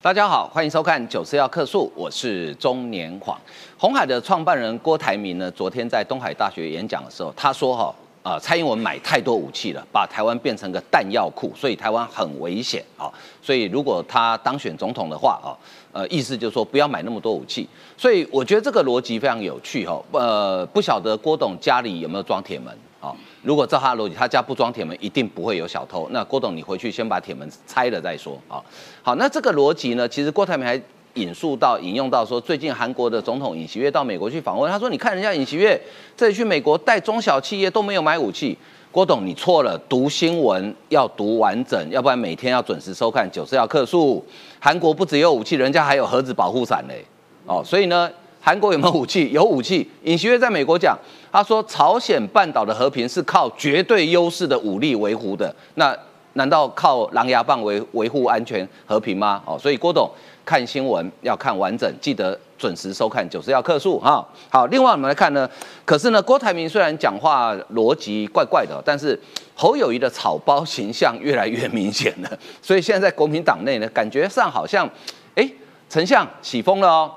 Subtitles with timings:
[0.00, 3.36] 大家好，欢迎收看《九四要客诉》，我是中年晃。
[3.76, 7.92] 红海的创办人郭台铭呢，昨天在东海大学演讲的时候，他说：“哈，
[8.22, 13.10] 啊，蔡英文买太多武器了，把台湾变成个弹药库，所以台湾很危险啊。
[13.42, 15.50] 所以如果他当选总统的话，啊，
[15.90, 17.68] 呃，意思就是说不要买那么多武器。
[17.96, 20.00] 所以我觉得这个逻辑非常有趣哈。
[20.12, 23.14] 呃，不晓得郭董家里有没有装铁门啊？
[23.42, 26.08] 如果照他的逻辑，他家不装铁门，一定不会有小偷。
[26.10, 28.62] 那郭董，你回去先把铁门拆了再说啊。
[29.02, 30.80] 好，那这个逻辑呢，其实郭台铭还
[31.14, 35.80] 引述到、引用到说，最近韩国的总统尹锡悦到美国去访问，他说：“你看人家尹锡悦
[36.16, 38.56] 这里去美国带中小企业都没有买武器。”
[38.90, 44.24] 郭董，你错了，读新闻要读完整，要不然每天要准时收看九四要客诉。
[44.58, 47.04] 韩国不只有武器，人家还有核子保护伞嘞。
[47.46, 48.10] 哦，所以呢。
[48.48, 49.28] 韩国有没有武器？
[49.30, 49.86] 有武器。
[50.04, 50.96] 尹锡悦在美国讲，
[51.30, 55.54] 他说朝鲜半岛的和平是靠绝对优势的武力维护的。
[55.74, 55.94] 那
[56.32, 59.42] 难道靠狼牙棒维维护安全和平吗？
[59.44, 60.10] 哦，所以郭董
[60.46, 64.26] 看新闻要看完整，记得准时收看九十要客数哈。
[64.48, 65.46] 好，另外我们来看呢，
[65.84, 69.20] 可是呢，郭台铭虽然讲话逻辑怪怪的，但是
[69.54, 72.38] 侯友谊的草包形象越来越明显了。
[72.62, 74.88] 所以现在在国民党内呢，感觉上好像，
[75.34, 75.46] 哎，
[75.90, 77.12] 丞相起风了哦。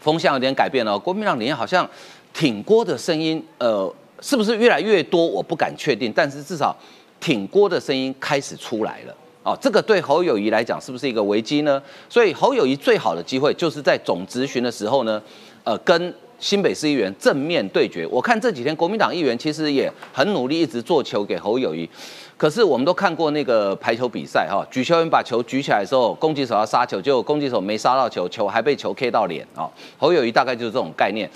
[0.00, 1.88] 风向有点改变了，国民党里面好像
[2.32, 5.26] 挺郭的声音，呃，是不是越来越多？
[5.26, 6.76] 我不敢确定，但是至少
[7.20, 9.14] 挺郭的声音开始出来了。
[9.42, 11.82] 哦，这个对侯友谊来讲是不是一个危机呢？
[12.08, 15.22] 所以侯友谊最好的机会就是在总执询的时候呢，
[15.64, 18.06] 呃，跟新北市议员正面对决。
[18.06, 21.88] 我看这几天国民党议员其实也很努力，一直做球给侯友谊。
[22.38, 29.68] 可是我们都看过那个排球比赛哈，举球员把球举起来的时候，攻击手要杀球，结果攻击手没杀到球，球还被球 K 到脸啊。
[29.98, 31.28] 侯友谊大概就是这种概念，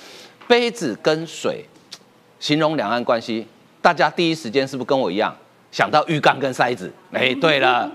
[0.47, 1.67] 杯子跟水
[2.39, 3.45] 形容两岸关系，
[3.81, 5.37] 大家第一时间是不是跟我一样
[5.73, 6.89] 想到浴缸跟塞子？
[7.11, 7.91] 哎，对了，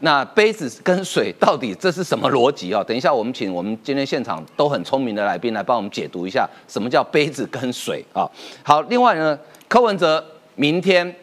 [0.00, 2.82] 那杯子跟水到底这是什么逻辑啊？
[2.82, 8.28] 等一下我们请我们今天现场都很聪明的来宾来帮我们解读一下什么叫杯子跟水啊。
[8.64, 10.24] 好，另外呢，柯文哲
[10.56, 11.14] 明天。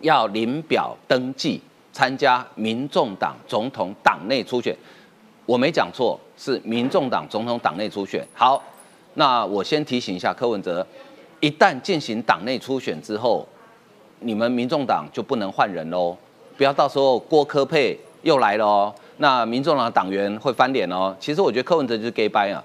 [0.00, 1.60] 要领表登记
[1.92, 4.76] 参加民众党总统党内初选，
[5.46, 8.26] 我没讲错，是民众党总统党内初选。
[8.32, 8.62] 好，
[9.14, 10.86] 那我先提醒一下柯文哲，
[11.40, 13.46] 一旦进行党内初选之后，
[14.20, 16.16] 你们民众党就不能换人喽，
[16.56, 21.16] 不要到时候郭科配又来了哦，那民众党党员会翻脸哦。
[21.18, 22.62] 其实我觉得柯文哲就是 gay 掰啊。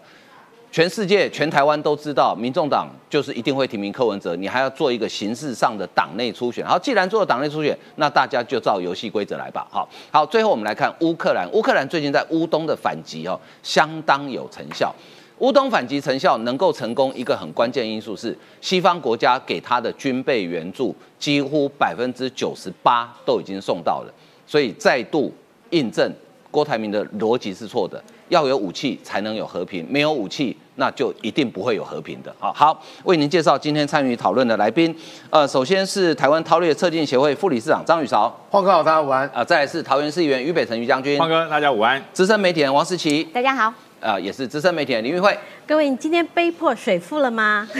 [0.73, 6.65] 全世界、全台湾都知道，民众党就是一定会提名柯文哲，你还要做一个形式上的党内初选。
[6.65, 9.67] 好，既然做了党内初选，那大家就照游戏规则来吧。
[9.69, 11.47] 好，好，最后我们来看乌克兰。
[11.51, 14.91] 乌克兰最近在乌东的反击哦，相当有成效。
[15.37, 24.13] 乌东反击成效能够成功，一个很关键因素是西方国家给他的军备援助几乎百分之九十八都已经送到了，
[24.47, 25.31] 所以再度
[25.69, 26.11] 印证
[26.49, 28.03] 郭台铭的逻辑是错的。
[28.29, 32.33] 要有武器才能有和平，没有武器那就一定不会有和平的。
[32.39, 34.95] 好，好，为您介绍今天参与讨论的来宾。
[35.29, 39.29] 呃，首先是台湾韬略策进协会副理事长张宇韶，黄哥好，大家午安。
[39.33, 42.03] 啊，再来是桃园市议员于北辰于将军，黄哥大家午安。
[42.11, 43.73] 资深媒体人王思琪，大家好。
[43.99, 47.67] 呃，也是资深媒体人林玉慧，各位，你今天被迫水富了吗？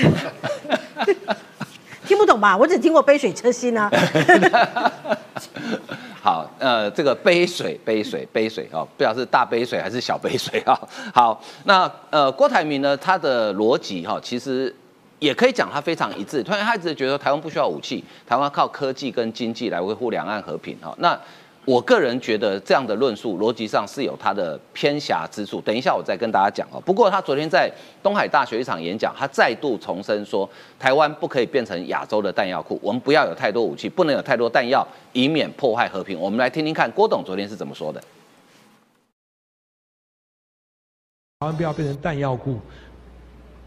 [2.06, 2.56] 听不懂吧？
[2.56, 3.90] 我只听过杯水车薪啊。
[6.22, 10.80] 好，呃，这个杯水杯水杯水哦，不知道是大杯水还是小杯水啊。
[11.14, 14.74] 好，那呃，郭台铭呢，他的逻辑哈，其实
[15.20, 16.42] 也可以讲他非常一致。
[16.42, 20.96] 突然他一直觉得台湾不需要武器，台湾靠科技跟经济来维护两岸和平哈。
[21.00, 21.20] 那
[21.66, 26.82] 我个人觉得这样的论述逻辑上是有它的偏狭之处，等一下我再跟大家讲哦。
[26.82, 36.20] 不过他昨天在东海大学一场演讲，他再度重申说，台湾不可以变成亚洲的弹药库，我们不要有太多武器，不能有太多弹药，以免破坏和平。
[36.20, 38.02] 我们来听听看郭董昨天是怎么说的。
[41.40, 42.60] 台湾不要变成弹药库，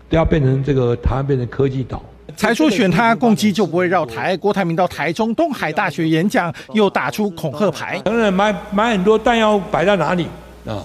[0.09, 2.03] 不要变成这个台湾变成科技岛。
[2.37, 4.37] 才说选他，共机就不会绕台。
[4.37, 8.01] 郭台铭到台中东海大学演讲，又打出恐吓牌。
[8.05, 10.27] 等等买买很多弹药摆在哪里
[10.67, 10.85] 啊？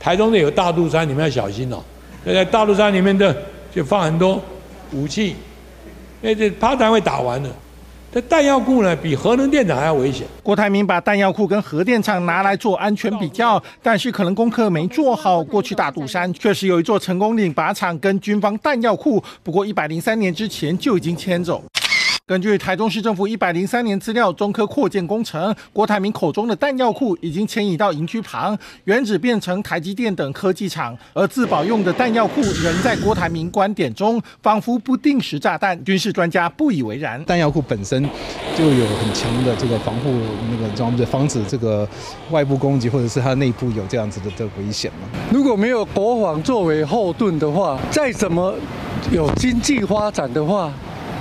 [0.00, 1.78] 台中的有大肚山，你们要小心哦。
[2.24, 3.36] 在大肚山里面的
[3.72, 4.42] 就放很多
[4.90, 5.36] 武器，
[6.20, 7.48] 那这趴弹会打完的。
[8.14, 10.26] 这弹药库呢，比核能电厂还要危险。
[10.42, 15.42] 郭台铭把弹药库跟核电厂拿来做安全比较，但是可能功课没做好。
[15.42, 21.64] 过去大肚山确实有一座成功岭靶场跟军方弹药库，不过一百零三年之前就已经迁走。
[22.24, 35.72] 根据台中市政府一百零三年资料，中科扩建工程，郭台铭口中的弹药库已经迁移到营区旁，原址变成台积电等科技厂，而自保用的弹药库仍在郭台铭观点中，仿佛不定时炸弹。
[35.84, 38.00] 军事专家不以为然，弹药库本身
[38.56, 40.14] 就有很强的这个防护
[40.48, 41.86] 那个装置，防止这个
[42.30, 45.08] 外部攻击或者是它内部有这样子的的危险嘛。
[45.32, 48.54] 如果没有国防作为后盾的话，再怎么
[49.10, 50.72] 有经济发展的话。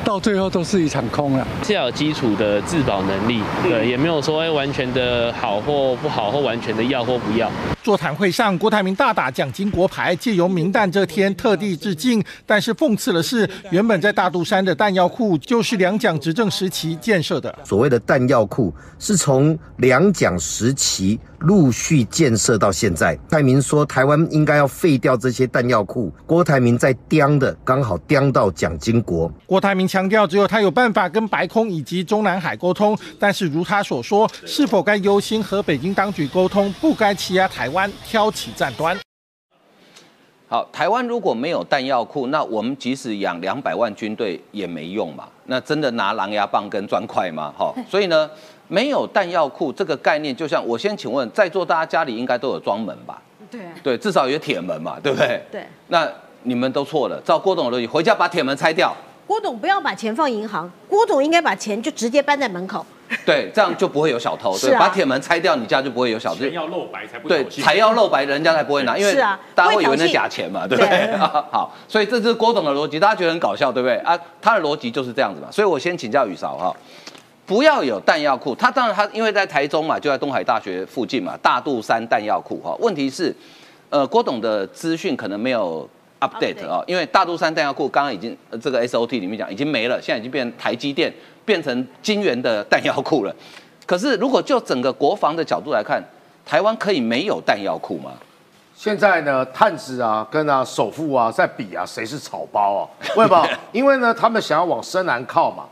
[0.03, 1.47] 到最后都是一场空了！
[1.63, 7.49] 是要有基础的自保能力，对，也没有说完全的好或不好，或完全的要或不要。
[7.83, 12.23] 座谈会上，郭台铭大打蒋经国牌，借由明旦这天特地致敬。
[12.45, 17.57] 但是讽刺的是，原本在大肚山的弹药库，就是两蒋执政时期建设的。
[17.63, 23.17] 所谓的弹药库，是从两蒋时期陆续建设到现在。
[23.27, 26.13] 台铭说，台湾应该要废掉这些弹药库。
[26.27, 29.31] 郭台铭在刁的，刚好刁到蒋经国。
[29.47, 32.95] 郭台铭强调，只有他有办法跟白空以及中南海沟通。
[33.17, 37.70] 但是如他所说，是否该优先和北京当局沟通，不该欺压台？
[37.71, 38.97] 湾挑起战端。
[40.47, 45.27] 好，台湾如果没有弹药库，那我们即使养两百万军队也没用嘛？
[45.45, 47.53] 那真的拿狼牙棒跟砖块吗？
[47.57, 48.29] 哈， 所以呢，
[48.67, 53.21] 没有弹药库这个概念，就像我先请问，在座大家家里应该都有装门吧？
[53.49, 55.41] 对，对，至少有铁门嘛，对不对？
[55.49, 55.65] 对。
[55.87, 56.05] 那
[56.43, 58.93] 你们都错了，照郭董的逻辑，回家把铁门拆掉。
[59.25, 62.85] 郭董不要把钱放银行，郭董应该把钱就直接搬在门口。
[63.25, 64.57] 对，这样就不会有小偷。
[64.57, 66.45] 对，把铁门拆掉，你家就不会有小偷。
[66.45, 69.13] 要露白才不对，才要露白，人家才不会拿，因为
[69.53, 71.15] 大家会以为那假钱嘛，对不对？
[71.19, 73.97] 好，所以这是郭董的逻辑，大家觉得很搞笑，对不对？
[73.97, 75.47] 啊，他的逻辑就是这样子嘛。
[75.51, 76.75] 所以我先请教雨韶哈，
[77.45, 78.55] 不要有弹药库。
[78.55, 82.75] 他当然他因为在台中嘛，就在东海大学附近嘛，大肚山弹药库哈。
[82.79, 83.35] 问题是，
[83.89, 85.87] 呃，郭董的资讯可能没有
[86.21, 91.13] update 啊，因为大肚山弹药库刚刚已经这个 SOT 里面讲已经没了，现在已经变台积电。
[91.43, 93.35] 变成金元的弹药库了，
[93.87, 96.01] 可是如果就整个国防的角度来看，
[96.45, 98.11] 台湾可以没有弹药库吗？
[98.75, 102.81] 现在呢，探子啊跟啊首富啊在比啊谁是草包啊？
[103.17, 103.47] 为什么？
[103.73, 105.65] 因为呢他们想要往深蓝靠嘛，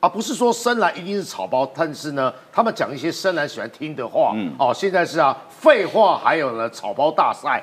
[0.00, 4.32] 啊不是说深蓝一定是草包，但是呢他们讲一些深蓝喜欢听的话。
[4.34, 7.62] 嗯，哦，现在是啊废话，还有呢草包大赛。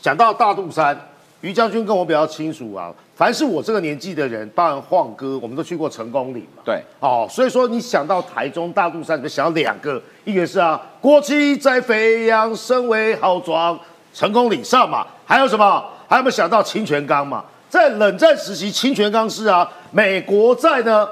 [0.00, 0.96] 讲到大肚山，
[1.40, 2.92] 于将军跟我比较清楚啊。
[3.14, 6.62] 凡是我这个年纪的人，包含晃哥，我们都去过成功岭嘛。
[6.64, 13.78] 对，哦，所以说你想到台中大肚山，你想到两个，一个是啊，国旗在飞扬，身为豪壮，
[14.14, 15.06] 成功岭上嘛。
[15.26, 15.84] 还有什么？
[16.08, 17.44] 还有没有想到清泉岗嘛？
[17.68, 21.06] 在冷战时期，清泉岗是啊，美国在呢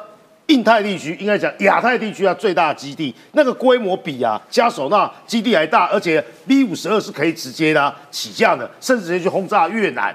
[0.49, 10.15] 印太地区，应该讲亚太地区啊最大基地，那个规模比啊加手那基地还大，而且 B 五十二是可以直接的起降的，甚至直接去轰炸越南。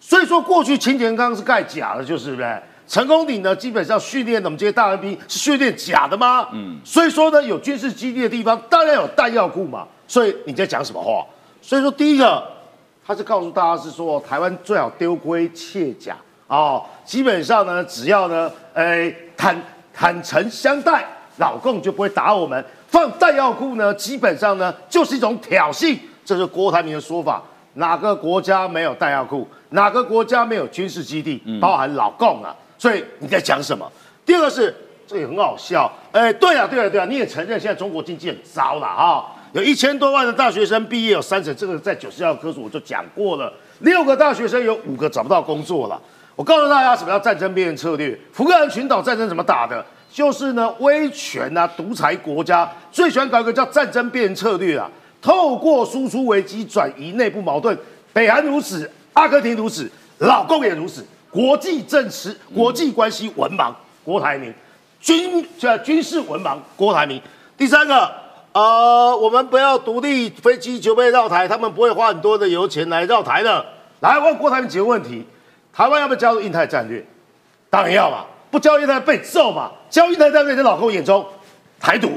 [0.00, 2.62] 所以说，过去清泉岗是盖假的，就是不是？
[2.86, 6.46] 成功顶呢，基本上训练我们这些大官兵是训练假的吗？
[6.52, 6.78] 嗯。
[6.84, 9.86] 所以说呢，有军事基地的地方，当然有弹药库嘛。
[10.06, 11.24] 所以你在讲什么话？
[11.62, 12.46] 所以说，第一个，
[13.06, 16.14] 他是告诉大家是说，台湾最好丢盔卸甲
[16.46, 16.84] 哦。
[17.06, 19.56] 基本上呢，只要呢，哎，坦
[19.92, 21.04] 坦诚相待，
[21.38, 22.64] 老共就不会打我们。
[22.88, 25.98] 放弹药库呢，基本上呢，就是一种挑衅。
[26.24, 27.42] 这是郭台铭的说法。
[27.74, 29.46] 哪个国家没有弹药库？
[29.70, 31.42] 哪个国家没有军事基地？
[31.60, 32.54] 包含老共啊！
[32.78, 33.90] 所以你在讲什么？
[34.24, 34.72] 第二个是
[35.08, 35.90] 这也很好笑。
[36.12, 37.04] 哎，对啊，对啊，对啊！
[37.04, 39.26] 你也承认现在中国经济很糟了哈？
[39.52, 43.52] 有一千多万的大学生毕业，有三成，这个在九十二科数我就讲过了。
[43.80, 46.00] 六个大学生有五个找不到工作了。
[46.36, 48.18] 我告诉大家，什么叫战争边缘策略？
[48.32, 49.84] 福克兰群岛战争怎么打的？
[50.12, 54.90] 就是呢，威权啊，独裁国家最喜欢搞一个叫战争边缘策略啊。
[55.22, 57.76] 透过输出危机转移内部矛盾，
[58.12, 61.04] 北韩如此，阿根廷如此，老共也如此。
[61.30, 63.72] 国际政治、国际关系文盲，
[64.04, 64.52] 郭台铭；
[65.00, 67.20] 军叫军事文盲，郭台铭。
[67.56, 68.10] 第三个，
[68.52, 73.64] 呃，我们不要独立飞机就被绕台，他们不会花很多的油钱来绕台的。
[74.00, 75.24] 来问郭台铭几个问题：
[75.74, 77.04] 台湾要不要加入印太战略？
[77.68, 79.72] 当然要嘛，不加入印太被揍嘛。
[79.90, 81.26] 加入印太战略在老共眼中
[81.80, 82.12] 台独。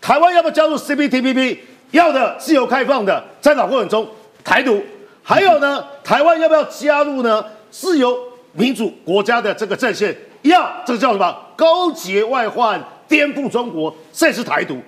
[0.00, 1.58] 台湾要不要加入 CPTPP？
[1.92, 4.08] 要的自由开放的，在老过程中
[4.42, 4.82] 台独，
[5.22, 7.44] 还有呢，台湾要不要加入呢？
[7.70, 8.16] 自由
[8.52, 10.16] 民主国家的这个阵线？
[10.42, 11.36] 要，这个叫什么？
[11.56, 14.80] 勾结外患，颠覆中国，这是台独。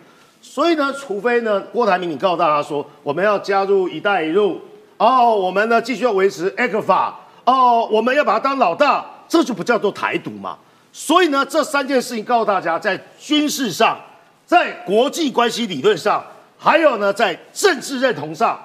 [0.43, 4.61] 所以呢，除非呢，郭台铭你告诉大家说，我们要加入一带一路，
[4.97, 10.59] 哦，我们呢继续要维持 A 克法，哦，我们要把它当老大，这就不叫做台独嘛。
[10.93, 13.99] 所以呢，这三件事情告诉大家，在军事上，
[14.45, 16.23] 在国际关系理论上。
[16.59, 18.61] 还有呢，在政治认同上，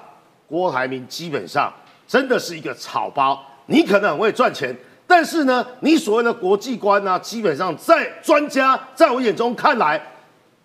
[0.46, 1.72] 郭台铭基本上
[2.06, 3.42] 真的是一个草包。
[3.66, 4.76] 你可能很会赚钱，
[5.06, 9.98] 但是呢，你所谓的国际观呢、基本上在专家在我眼中看来，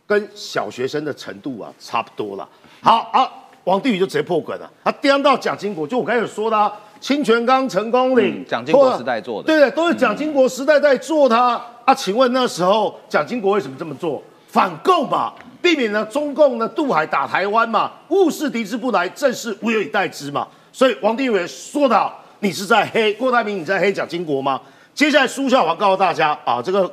[0.06, 2.46] 跟小学生的程度啊差不多了。
[2.82, 3.32] 好啊，
[3.64, 11.96] 王定宇就直接破梗了，他颠到蒋经国，就我刚才有说的、啊，清泉岗、成功岭嗯，蒋经国时代做的对对，都是蒋经国时代在做它、啊。
[11.96, 14.22] 请问那时候蒋经国为什么这么做？
[14.48, 20.48] 反共嘛，避免呢中共呢渡海打台湾嘛，物是敌之不来，正是无有以待之嘛。
[20.72, 24.60] 所以王定宇说的，你是在黑郭台铭，你在黑蒋经国吗？
[24.94, 26.92] 接下来苏孝煌告诉大家啊，这个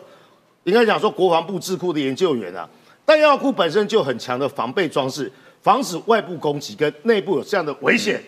[0.64, 2.68] 应该讲说国防部智库的研究员啊，
[3.04, 5.30] 弹药库本身就很强的防备装置，
[5.62, 8.22] 防止外部攻击跟内部有这样的危险。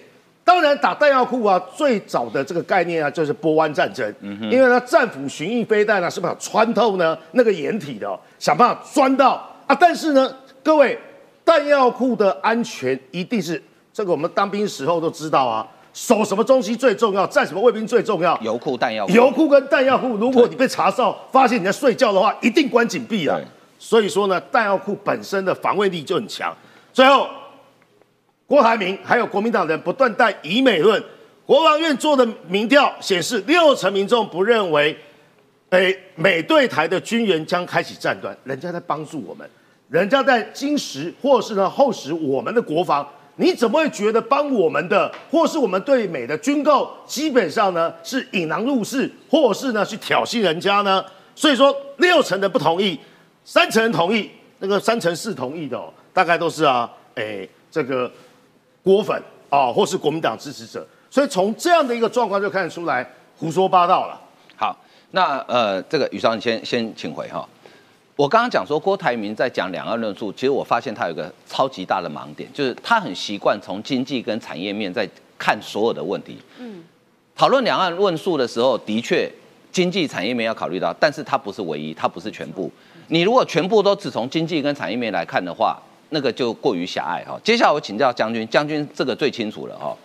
[0.49, 4.15] 当然，打弹药库啊，最早的这个概念啊，就是波湾战争。
[4.51, 9.77] 因为呢，战斧巡弋飞弹呢是把它穿透呢那个掩体的、哦，想办法钻到啊。
[9.79, 10.99] 但是呢，各位，
[11.45, 13.63] 弹药库的安全一定是
[13.93, 18.35] 这个我们当兵时候都知道啊，守什么东西最重要，站什么卫兵最重要。
[18.41, 23.45] 油库弹药库，油库跟弹药库，如果你被查哨发现你在睡觉的话，一定关紧闭啊对。
[23.79, 26.57] 所以说呢，弹药库本身的防卫力就很强。
[26.91, 27.29] 最后，
[28.49, 31.01] 郭台铭还有国民党人不断带以美论，
[31.45, 34.97] 国防院做的民调显示，六成民众不认为，
[35.69, 39.47] 诶，美对台的军援将开启战端，人家在帮助我们，
[39.91, 51.05] 人家在金石或是呢厚实我们的国防，你怎么会觉得帮我们的，或是我们对美的军购，基本上呢是引狼入室，或是呢去挑衅人家呢？
[51.35, 52.99] 所以说六成的不同意，
[53.45, 58.11] 三成同意，那个三成四同意的、哦，大概都是啊，诶，这个
[58.89, 64.19] 郭粉啊，或是国民党支持者，所以从这样的一个状况就看得出来胡说八道了。
[64.57, 64.75] 好，
[65.11, 67.47] 那呃，这个宇超你先先请回哈。
[68.17, 75.07] 我刚刚讲说郭台铭在讲两岸论述，其实我发现他有个超级大的盲点，就是他很习惯从经济跟产业面在
[75.39, 76.39] 看所有的问题。
[76.59, 76.83] 嗯，
[77.37, 79.31] 讨论两岸论述的时候，的确
[79.71, 82.73] 经济产业面要考虑到，但是它不是唯一，它不是全部。
[83.09, 85.79] 你如果全部都只从经济跟产业面来看的话，
[86.11, 87.39] 那个就过于狭隘哈。
[87.43, 89.97] 接下来我请教将军，将军这个最清楚了哈。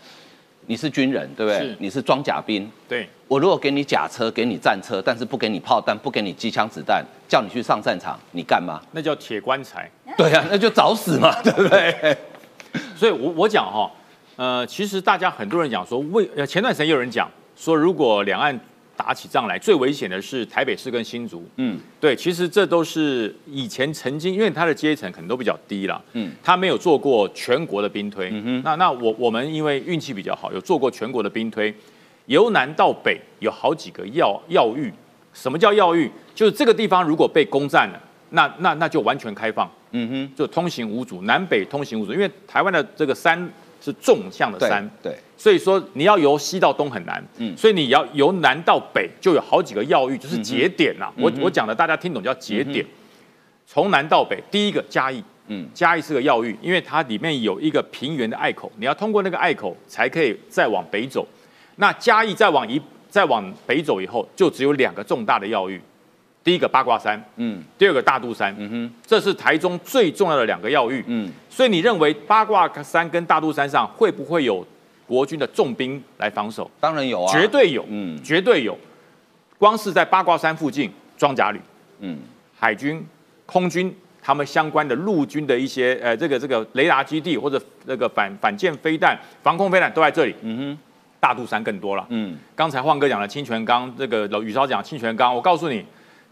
[0.66, 1.76] 你是军人对不对是？
[1.80, 8.82] 你是装甲兵，对，我如果给你甲车，给你战车，但是不给你炮弹，不给你机枪子弹，叫你去上战场，你干吗？
[8.92, 9.92] 那叫铁棺材。
[10.16, 12.18] 对啊，那就找死嘛， 对不对？
[12.96, 13.92] 所以我我讲哈，
[14.38, 18.58] 呃，其实大家很多人讲说，为呃前段时间也有人讲说，如果两岸
[18.96, 21.44] 打起仗来，最危险的是台北市跟新竹。
[21.58, 28.30] 嗯，对，其实这都是以前曾经，因为他的阶层可能都比较低啦，嗯嗯，他没有做过全国的兵推。
[28.32, 31.74] 嗯哼那那我我们因为运气比较好，有做过全国的兵推，
[32.28, 34.92] 由南到北有好几个要要域。
[35.34, 36.12] 什么叫要域？
[36.36, 39.70] 就是这个地方如果被攻占了，那那那就完全开放。
[39.96, 43.52] 嗯哼，就通行无阻，南北通行无阻，因为台湾的这个山
[43.84, 47.58] 是纵向的山，对，所以说你要由西到东很难，嗯。
[47.58, 52.86] 所以你要由南到北就有好几个要域，就是节点呐、我我讲的大家听懂叫节点，
[53.68, 55.68] 从南到北，第一个嘉义，嗯。
[55.74, 61.28] 嘉义是个要域，因为它里面有一个平原的隘口，你要通过那个隘口才可以再往北走。
[61.76, 65.82] 那嘉义再往一再往北走以后，就只有两个重大的要域，
[66.44, 71.04] 第一个八卦山，嗯第二个大肚山，嗯哼，这是台中最重要的两个要域。
[71.08, 74.66] 嗯所以你认为八卦山跟大肚山上会不会有
[75.08, 76.70] 国军的重兵来防守？
[76.80, 78.78] 当然有啊，绝对有，嗯绝对有。
[79.58, 81.62] 光是在八卦山附近，装甲旅、
[82.02, 82.20] 嗯
[82.60, 83.06] 海军、
[83.46, 90.36] 空军他们相关的陆军的一些呃这个这个雷达基地或者那个反反舰飞弹、防空飞弹都在这里。
[90.42, 90.80] 嗯哼，
[91.22, 92.06] 大肚山更多了。
[92.10, 95.86] 嗯刚才晃哥讲了清泉岗，这个宇超讲清泉岗，我告诉你，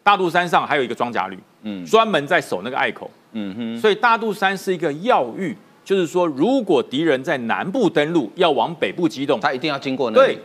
[0.03, 1.85] 大肚山上还有一个装甲旅，嗯。
[1.85, 3.09] 专门在守那个隘口。
[3.33, 5.55] 嗯哼，所以大肚山是一个要域，
[5.85, 10.33] 就是说，如果敌人在南部登陆，要往北部机动，他一定要经过那对。
[10.33, 10.39] 里，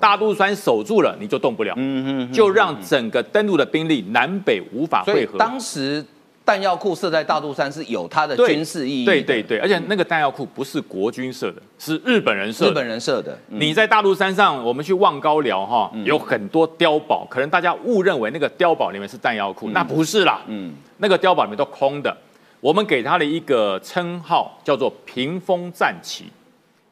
[0.00, 5.36] 大肚山守住了，你就动不了，嗯哼哼就让整个登陆的兵力南北无法汇合。
[5.36, 6.02] 当时
[6.44, 12.70] 弹药库设在大肚山是有它的对军事意义的，对对对，而且那个弹药库不是国军设的，是日本人设的。
[12.70, 13.60] 日本人设的，嗯。
[13.60, 20.74] 你在大肚山上，我们去望高寮哈，有很多碉堡，可能大家误认为那个碉堡里面是弹药库，那不是啦，嗯。
[20.98, 22.16] 那个碉堡里面都空的。
[22.60, 26.26] 我们给它的一个称号叫做屏风战旗，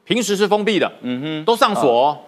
[0.04, 2.18] 平时是封闭的，嗯哼，都上锁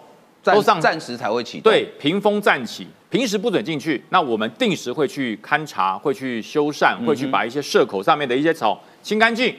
[0.43, 4.03] 都上暂时才会启动，对，屏风暂起，平时不准进去。
[4.11, 9.55] 那我们定时会去勘察，会去修缮，会去把一些社口上面的一些草清干净。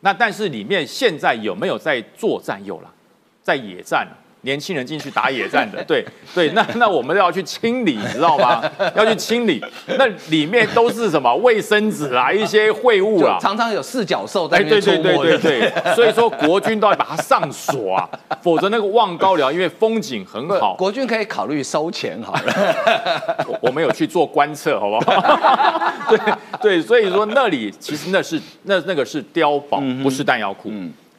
[0.00, 2.64] 那但是里面现在有没有在作战？
[2.64, 2.90] 有了，
[3.42, 4.16] 在野战了。
[4.42, 6.04] 年轻人进去打野战的，对
[6.34, 8.62] 对，那那我们要去清理，你知道吗？
[8.94, 9.62] 要去清理，
[9.98, 15.16] 那里面都是什么卫生纸啊， 一些秽物啊，常常有四脚兽在哎，那边对对。
[15.16, 18.08] 对对对，所以说国军都要把它上锁啊，
[18.40, 22.74] 否则那个望高寮因为风景很好，国军可以考虑收钱好了。
[23.46, 25.92] 我我们有去做观测，好不好？
[26.08, 26.18] 对
[26.60, 30.70] 对，所以说那里其实那是那那个是碉堡，不是弹药库。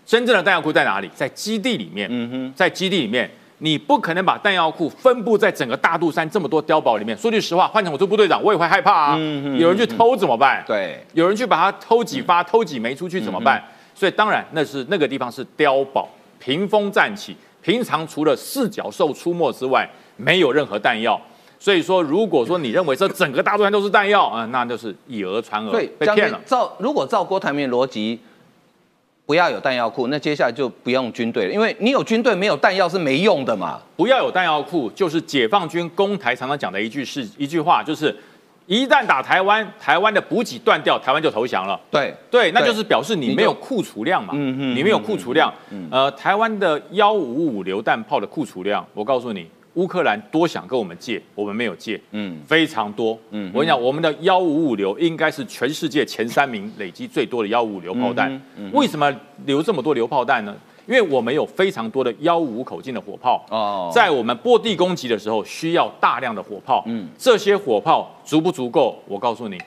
[0.10, 1.08] 真正的弹药库在哪里？
[1.14, 2.08] 在基地里面。
[2.12, 7.16] 嗯哼在基地里面，你不可能把弹药库分布在整个大肚山这么多碉堡里面。
[7.16, 9.16] 说句实话，换成我做部队长，我也会害怕啊。
[9.20, 10.64] 嗯有人去偷怎么办？
[10.66, 13.64] 对，有人去把它偷几发、偷几枚出去怎么办？
[13.94, 19.88] 所以当然那是那个地方是碉堡，屏风站起，平常除了四脚兽出没之外，
[20.18, 21.22] 没有任何弹药。
[21.60, 26.42] 所以说，如果说你认为这整个大肚山都是弹药啊、那就是以讹传讹对，，被骗了。
[26.48, 28.20] 照如果照郭台铭的逻辑，
[29.30, 33.80] 不要有弹药库，那接下来就不用军队了，因为你有军队没有弹药是没用的嘛。
[33.96, 38.18] 不要有弹药库，就是解放军攻台常常讲的一句是一句话，就是
[38.66, 41.80] 一旦打台湾，台湾的补给断掉，台湾就投降了。
[41.92, 45.54] 对对，那就是表示你没有库储量嘛，嗯嗯你没有库储量。
[45.92, 53.18] 呃，台湾的幺五五榴弹炮的库储量，我告诉你，乌克兰多想跟我们借，我们没有借，嗯非常多。
[53.32, 58.72] 嗯我跟你讲，我们的幺五五流应该是全世界前三名累积最多的幺五五榴炮弹嗯嗯。
[58.74, 59.14] 为什么
[59.46, 60.56] 留这么多榴炮弹呢？
[60.88, 66.84] 因为我们有非常多的幺五口径的火炮，哦，在我们波地攻击的时候，需要大量的火炮。
[66.88, 68.98] 嗯这些火炮足不足够？
[69.08, 69.58] 我告诉你，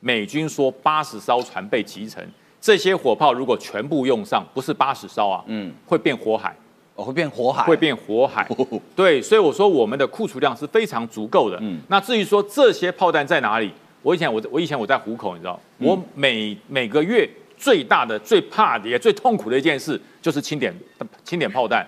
[0.00, 2.22] 美军说八十艘船被击沉，
[2.60, 6.54] 这些火炮如果全部用上，不是八十艘啊，嗯，会变火海，
[6.94, 8.46] 我会变火海，会变火海。
[8.94, 11.58] 对，所以我说我们的库储量是非常足够的。
[11.60, 13.72] 嗯那至于说这些炮弹在哪里，
[14.02, 20.74] 我以前我我以前我在虎口，你知道，嗯我每每个月最大的、最怕的也最痛苦的一件事就是清点
[21.24, 21.86] 清点炮弹。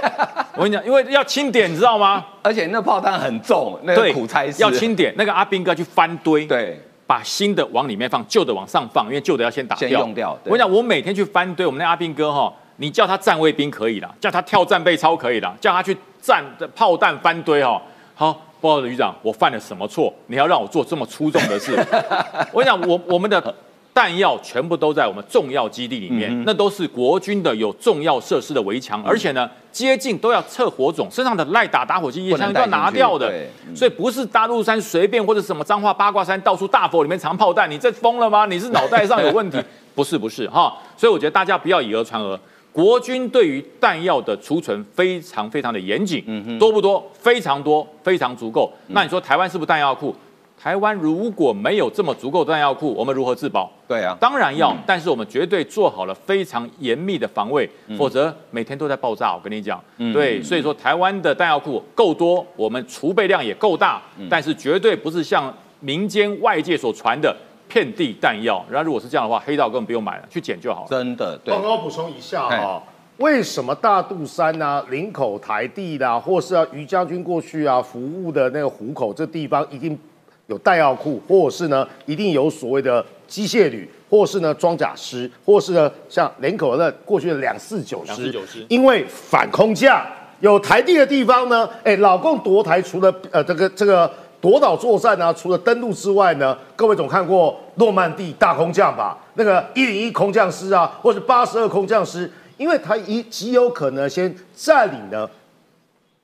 [0.56, 2.24] 我跟你讲，因为要清点，你知道吗？
[2.42, 9.88] 而且那炮弹很重，那个，苦差事要清点，那个阿兵哥去翻堆，对，把新的往里面放，旧的往上放，因为旧的要先打掉。
[9.88, 17.80] 先用掉我跟你讲，我每天去翻堆，我们那阿兵哥哈，你叫他站卫兵可以啦，叫他跳战备操可以啦，叫他去站炮弹翻堆哈。
[18.14, 20.12] 好，不好意思，局长，我犯了什么错？
[20.26, 21.72] 你要让我做这么出众的事？
[22.52, 23.54] 我跟你讲，我我们的。
[23.96, 33.32] 弹药全部都在我们重要基地里面，嗯那都是国军的有重要设施的围墙，而且呢，接近都要测火种，身上的赖打打火机不能枪都要拿掉的
[33.74, 38.44] 所以不是大陆山随便或者什么彰化八卦山到处大佛里面藏炮弹，你这疯了吗？
[38.44, 39.58] 你是脑袋上有问题？
[39.96, 42.38] 不是不是哈，所以我觉得大家不要以讹传讹。
[42.76, 47.02] 国军对于弹药的储存非常非常的严谨，多不多？
[47.14, 48.70] 非常多，非常足够。
[48.88, 50.14] 那你说台湾是不是弹药库？
[50.62, 53.72] 台湾如果没有这么足够的弹药库，我们如何自保？
[53.88, 59.34] 对啊，当然要，但是我们绝对做好了非常严密的防卫，嗯否则每天都在爆炸。
[59.34, 67.34] 我跟你讲，对，所以说台湾的弹药库够多，我们储备量也够大，嗯但是绝对不是像民间外界所传的
[67.68, 68.64] 遍地弹药。
[68.70, 70.86] 然后如果是这样的话，黑道根本不用买了，去捡就好了。
[70.88, 71.62] 真的对帮。
[71.62, 72.82] 我补充一下哎哈、
[73.18, 79.98] 为什么大肚山啊、林口台地啦、或是啊于将军过去啊服务的那个虎口这地方一定
[80.46, 90.06] 有弹药库，或者是呢一定有所谓的机械旅，或是呢装甲师，或是呢像林口的过去的两四九师，249师因为反空降
[90.40, 94.08] 有台地的地方呢，哎，老共夺台除了呃这个这个
[94.40, 99.18] 夺岛作战呢，除了登陆之外呢，各位总看过诺曼底大空降吧？
[99.34, 105.28] 那个一零一空降师啊，或者八十二空降师，因为他一极有可能先占领了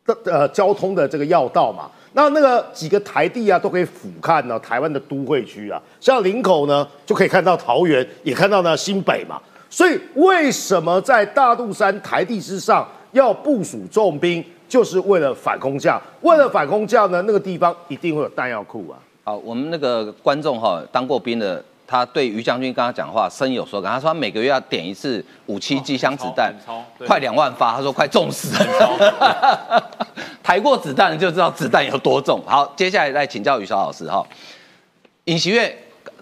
[0.07, 1.91] 的呃交通的这个要道嘛。
[2.15, 9.41] 那那个几个台地啊，都可以俯瞰呢台湾的都会区啊，像林口呢，就可以看到桃园，也看到呢新北嘛。
[9.71, 16.01] 所以为什么在大肚山台地之上要部署重兵，就是为了反空降。
[16.23, 18.97] 为了反空降呢，那个地方一定会有弹药库啊。
[19.23, 23.93] 好，我们那个观众哈，当过兵的，他对于将军刚刚讲话深有所感。
[23.93, 26.51] 他说他每个月要点一次五七机枪子弹
[27.07, 29.91] 快两万发，他说快重死了。
[30.43, 32.41] 抬过子弹就知道子弹有多重。
[32.47, 34.27] 好，接下来来请教于小老师哈。
[35.27, 35.71] 尹锡悦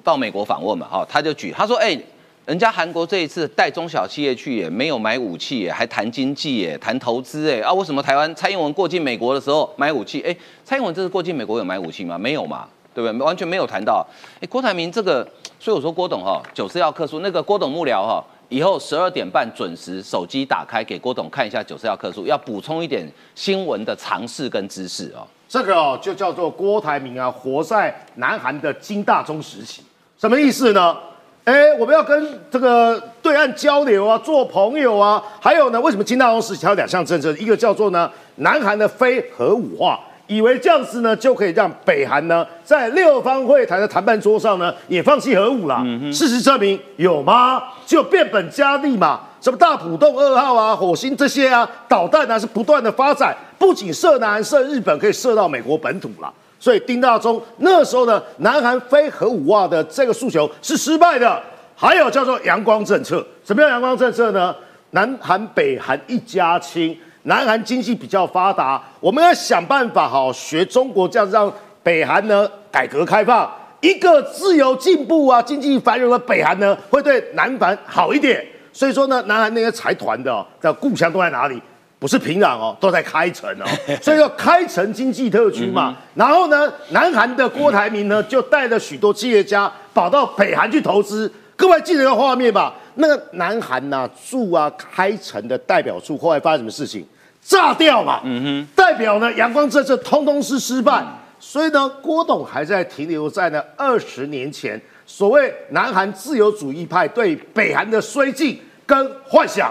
[0.03, 1.97] 到美国访问嘛，哈，他就举他说，哎、
[2.47, 10.21] 人家韩国这一次带中小企业去也没有买武器耶，还谈经济耶，谈投资哎，啊，为什么台湾蔡英文过境美国的时候买武器？
[10.23, 12.19] 哎，蔡英文这次过境美国有买武器吗？
[12.19, 13.25] 没有嘛，对不对？
[13.25, 14.05] 完全没有谈到。
[14.41, 15.23] 哎，郭台铭这个，
[15.61, 25.25] 所以我说郭董哈，九四要克数，那个郭董幕僚哈，以后十二点半准时手机打开给郭董看一下九四要克数，要补充一点新闻的常识跟知识哦。
[25.49, 29.83] 这个哦，就叫做郭台铭啊，活在南韩的金大中时期。
[30.19, 30.97] 什么意思呢？
[31.45, 35.23] 哎，我们要跟这个对岸交流啊，做朋友啊。
[35.41, 37.33] 还有呢，为什么金大中时期有两项政策？
[37.33, 45.83] 一个叫做呢，南韩的非核武化，以为这样子呢就可以让北韩呢在六方会谈的谈判桌上呢也放弃核武了。
[46.13, 47.63] 事实证明有吗？
[47.87, 49.21] 就变本加厉嘛。
[49.41, 56.31] 什么大浦洞二号啊、火星这些啊导弹啊是不断的发展，不仅射南韩、射日本，可以射到美国本土了。
[56.61, 61.43] 所以丁大中那时候呢，南韩非核武化的这个诉求是失败的。
[61.75, 64.55] 还有叫做阳光政策，什么叫阳光政策呢？
[64.91, 71.51] 南韩、北韩一家亲，南韩经济比较发达，我们要想办法好学中国这样让
[71.83, 78.47] 北韩呢改革开放，一个自由进步啊、经济繁荣的北韩呢会对南韩好一点。
[78.71, 81.63] 所以说呢，南韩那些财团的的故乡都在哪里？
[82.01, 83.65] 不是平壤哦，都在开城哦。
[84.03, 85.95] 所以说开城经济特区嘛。
[86.15, 91.31] 然后呢，南韩的郭台铭呢就带了许多企业家跑到北韩去投资。
[91.55, 92.75] 各位记得个画面吧？
[92.95, 97.07] 那个南韩呐驻啊开城的代表处后来发生什么事情？
[97.43, 98.23] 炸掉嘛。
[98.25, 98.69] 嗯哼。
[98.75, 101.05] 代表呢阳光政策通通是失败。
[101.39, 104.81] 所以呢，郭董还在停留在呢二十年前。
[105.07, 109.71] 所谓南韩自由主义派对北韩的绥靖跟幻想，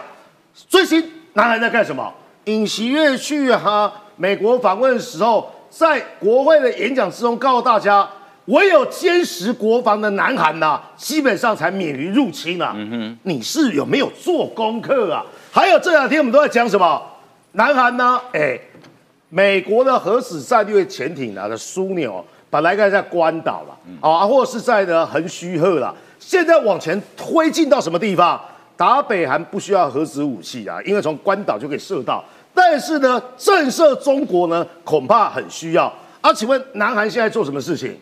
[0.68, 2.13] 最新南韩在干什么？
[2.49, 8.09] 尹锡悦去哈美国访问的时候，在国会的演讲之中告诉大家，
[8.45, 12.73] 唯有坚实国防的南韩呐，基本上才免于入侵啊。
[12.75, 15.23] 嗯哼，你是有没有做功课啊？
[15.51, 16.99] 还有这两天我们都在讲什么？
[17.51, 18.19] 南韩呢？
[18.33, 18.59] 哎，
[19.29, 22.25] 美国的核子战略潜艇啊的枢纽。
[22.51, 28.41] 本来该在关岛了，啊，或者是在呢横须贺了，现在往前推进到什么地方？
[28.75, 32.23] 打北韩不需要核子武器啊，因为从关岛就可以射到。
[32.62, 35.86] 但是呢，震慑中国呢，恐怕很需要。
[36.19, 37.98] 啊，请问南韩现在做什么事情？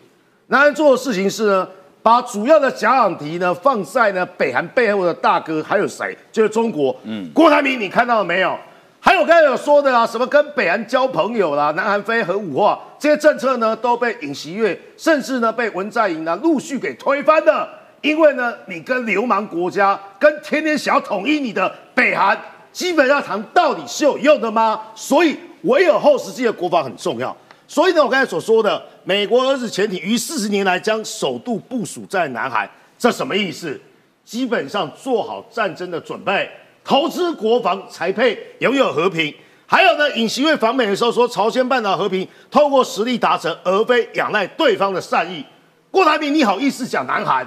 [0.48, 1.68] 南韩做的事情是呢，
[2.02, 6.18] 把主要的假想敌呢放在呢北韩背后的大哥还有谁？
[6.32, 6.94] 就是中国。
[7.04, 8.58] 嗯，郭台铭，你看到了没有？
[8.98, 17.68] 还有刚才有说的啊，什么跟北韩交朋友啦，南韩非核武化这些政策呢，都被尹锡悦甚至呢被文在寅呢陆续给推翻的。
[18.00, 22.36] 因为呢，你跟流氓国家，跟天天想要统一你的北韩，
[22.72, 24.80] 基本上谈到底是有用的吗？
[24.94, 27.36] 所以唯有后世纪的国防很重要。
[27.66, 33.78] 所以呢，我刚才所说的，美国儿子潜艇于四十年来将首度部署在南海，这什么意思？
[34.24, 36.50] 基本上做好战争的准备。
[36.84, 39.34] 投资国防才配拥有和平。
[39.66, 45.44] 还有呢，尹锡悦访美的时候说，朝鲜半岛和平透过实力达成，而非仰赖对方的善意。
[45.90, 47.46] 郭台铭，你好意思讲南韩？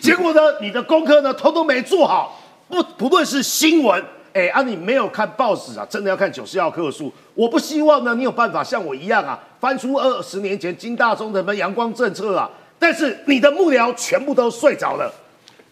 [0.00, 2.40] 结果呢，你的功课呢，通通没做好。
[2.68, 4.02] 不，不论是新闻，
[4.32, 7.12] 哎啊，你没有看报纸啊，真的要看九十要课数。
[7.34, 12.50] 我不希望呢，你有办法像我一样啊，翻出二十年前金大中的什么阳光政策啊。
[12.78, 15.12] 但是你的幕僚全部都睡着了。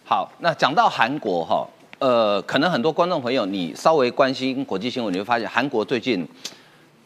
[0.03, 1.67] 好，那讲到韩国哈。
[1.99, 6.23] 呃，可能很多观众朋友，你稍微关心国际新闻，你会发现韩国最近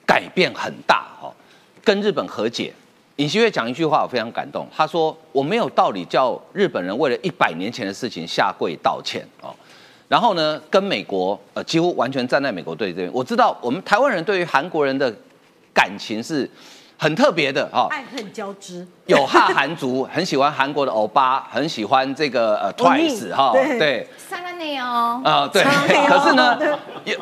[0.05, 1.33] 改变很大哈，
[1.81, 2.73] 跟日本和解。
[3.15, 9.55] 尹锡悦讲一句话，我非常感动，他说：“我没有道理叫日本人为了一百年前的事情下跪道歉哦。”
[10.11, 13.09] 然后呢，跟美国呃几乎完全站在美国队这边。
[13.13, 15.13] 我知道我们台湾人对于韩国人的
[15.73, 16.49] 感情是。
[17.03, 18.85] 很特别的哈，爱恨交织。
[19.07, 24.07] 有哈韩族很喜欢韩国的欧巴，很喜欢这个呃 Twice 哈，对。
[24.15, 25.19] 三个内哦。
[25.25, 25.63] 啊，对。
[26.07, 26.59] 可是呢，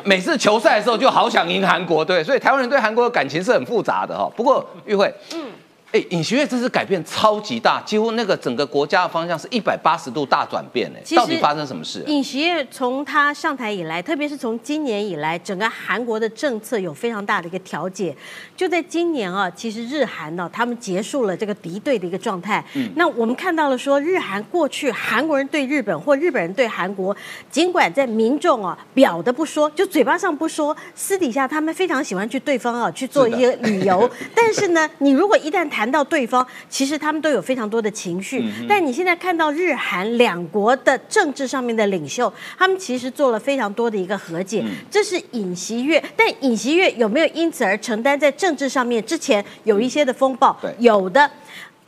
[0.04, 4.30] 每次球赛的时候就好想赢韩国队，所以台湾人对韩国的感情是很复杂的哈。
[4.36, 5.46] 不过玉慧，嗯。
[5.92, 12.04] 哎，尹锡悦这次改变超级大，几乎那个整个国家的方向是一百八十度大转变哎，到底发生什么事？
[12.06, 18.16] 尹锡悦从他上台以来，特别是从今年以来，整个韩国的政策有非常大的一个调解。
[18.56, 22.64] 就在今年啊，其实日韩呢，他们结束了这个敌对的一个状态。
[22.74, 27.16] 嗯，那我们看到了说，日韩过去韩国人对日本或日本人对韩国，
[27.50, 34.08] 尽管在民众啊表的不说，就嘴巴上不说，私底下他们非常喜欢去对方啊去做一些旅游。
[34.36, 38.44] 但是呢，你如果一旦谈谈到对方，其实他们都有非常多的情绪。
[38.68, 44.62] 但你现在看到日韩两国的政治上面的领袖，他们其实做了非常多的一个和解。
[44.90, 50.54] 这是尹锡悦，但尹锡悦有没有因此而承担在政治上面之前有一些的风暴？
[50.80, 51.30] 有的。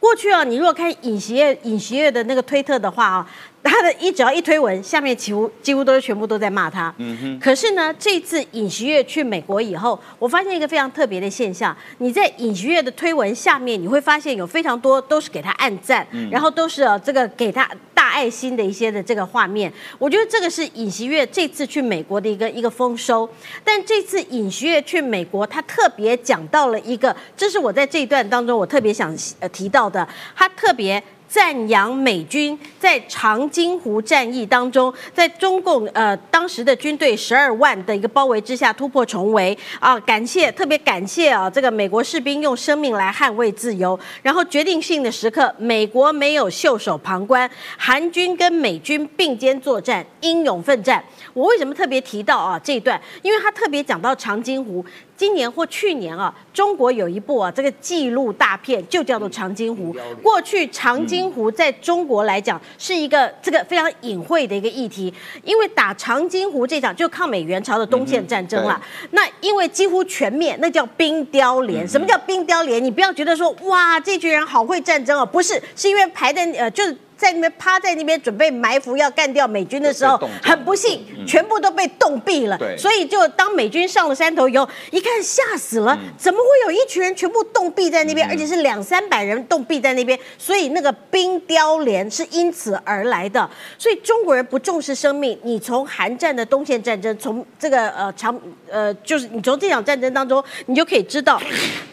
[0.00, 3.30] 过去啊，你如果看尹锡悦尹锡悦的那个推特的话啊。
[3.64, 6.92] 他的一只要一推文，下面几乎几乎都是全部都在骂他。
[6.98, 7.38] 嗯哼。
[7.38, 19.72] 可是呢，这次尹锡悦去美国以后，我发现一个非常特别的现象：你在尹锡悦的推文下面，你会发现有非常多都是给他按赞，然后都是这个给他大爱心的一些的这个画面。
[19.98, 23.28] 我觉得这个是尹锡悦这次去美国的一个一个丰收。
[23.62, 31.02] 但这次尹锡悦去美国，他特别讲到了一个，这是我在这一段当中我特别想呃提到的，他特别。
[31.32, 51.02] 赞扬美军在长津湖战役当中，在中共呃当时的军队十二万的一个包围之下突破重围啊，感谢特别感谢啊这个美国士兵用生命来捍卫自由，然后决定性的时刻，美国没有袖手旁观，韩军跟美军并肩作战，英勇奋战。
[51.32, 53.00] 我为什么特别提到啊这一段？
[53.22, 54.84] 因为他特别讲到长津湖。
[55.22, 59.94] 今年或去年啊，中国有一部啊这个纪录大片，就叫做《长津湖》。
[60.20, 68.82] 过去长津湖在中国来讲是一个这个非常隐晦的一个议题，因为打长津湖这场就抗美援朝的东线战争了。
[69.12, 71.86] 那因为几乎全面，那叫冰雕连。
[71.86, 72.82] 什么叫冰雕连？
[72.82, 76.96] 你不要觉得说哇，这群人好会战争哦，不是，是因为排在呃就是。
[77.22, 82.58] 在那边趴在那边准备埋伏要干掉美军的时候，很不幸，全部都被冻毙了。
[82.76, 90.18] 所以就当美军上了山头以后，一看吓死了，怎么会有一群人全部冻毙在那边，而且是两三百人冻毙在那边？
[90.36, 93.48] 所以那个冰雕连是因此而来的。
[93.78, 98.36] 所以中国人不重视生命，你从韩战的东线战争，从这个呃长
[98.68, 101.40] 呃，就是你从这场战争当中，你就可以知道，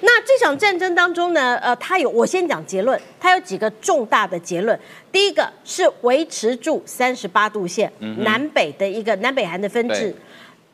[0.02, 4.80] 那这场战争当中呢，呃，它有我先讲结论，它有几个重大的结论。
[5.12, 10.16] 第一个是维持住三十八度线南北的一个南北韩的分治。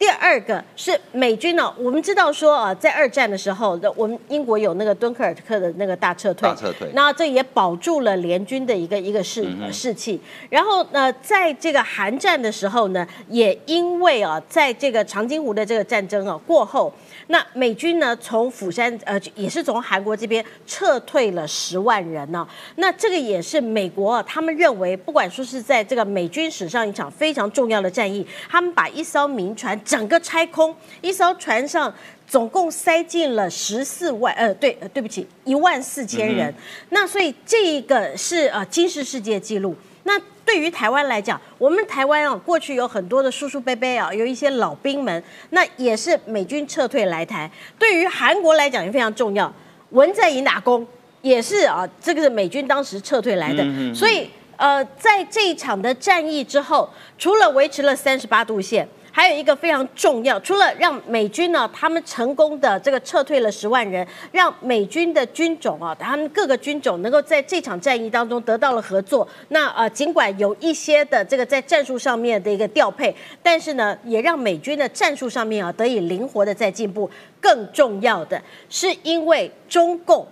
[0.05, 10.21] 第二个是美军呢，我们知道说啊，在二战的时候，我们英国有那个敦刻尔克的那个大撤退，大撤退，那这也保住了联军的一个一个士士气。
[10.47, 16.93] 然后呢，在这个韩战的时候呢，也因为啊，在这个长津湖的这个战争啊过后。
[17.27, 18.15] 那美军呢？
[18.17, 22.47] 从釜山呃，也是从韩国这边撤退了十万人呢。
[22.75, 31.93] 那这个也是美国啊他们认为，不管说是在这个美军史上一场非常重要的战役，他们把一艘民船整个拆空，一艘船上
[32.27, 36.53] 总共塞进了十四万呃，对，对不起，一万四千人。
[36.89, 39.73] 那所以这个是呃，金世世界纪录。
[40.03, 47.49] 那对于台湾来讲，我们台湾啊，过去有很多的叔叔伯伯啊，有一些老兵们，那也是美军撤退来台。
[47.79, 49.49] 对于韩国来讲也非常重要，
[49.91, 50.85] 文在寅打工
[51.21, 53.63] 也是啊，这个是美军当时撤退来的。
[53.95, 58.85] 所以呃，在这一场的战役之后，除了维持了三十八度线。
[59.15, 69.25] 还有一个非常重要，除了让美军呢，他们成功的这个撤退了十万人，让美军的军种啊，他们各个军种能够在这场战役当中得到了合作。
[69.47, 77.09] 那呃，尽管有一些的这个在战术上面的一个调配，但是呢，也让美军的战术上面啊得以灵活的在进步。
[77.39, 80.27] 更重要的是，因为中共。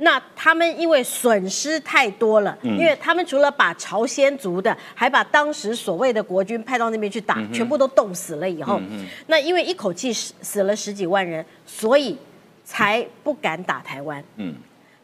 [0.00, 8.80] 那他们因为损失太多了，因为他们除了把朝鲜族的，还把当时所谓的国军派到那边去打，全部都冻死了以后，
[9.26, 12.16] 那因为一口气死死了十几万人，所以
[12.64, 14.22] 才不敢打台湾。
[14.36, 14.54] 嗯，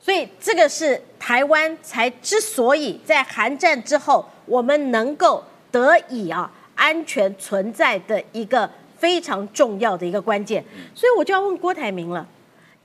[0.00, 10.64] 所以这个是台湾才之所以在韩战之后，我们能够得以啊安全存在的一个非常重要的一个关键。
[10.94, 12.24] 所以我就要问郭台铭了。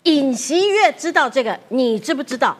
[0.04, 2.56] 尹锡悦知道这个，你知不知道？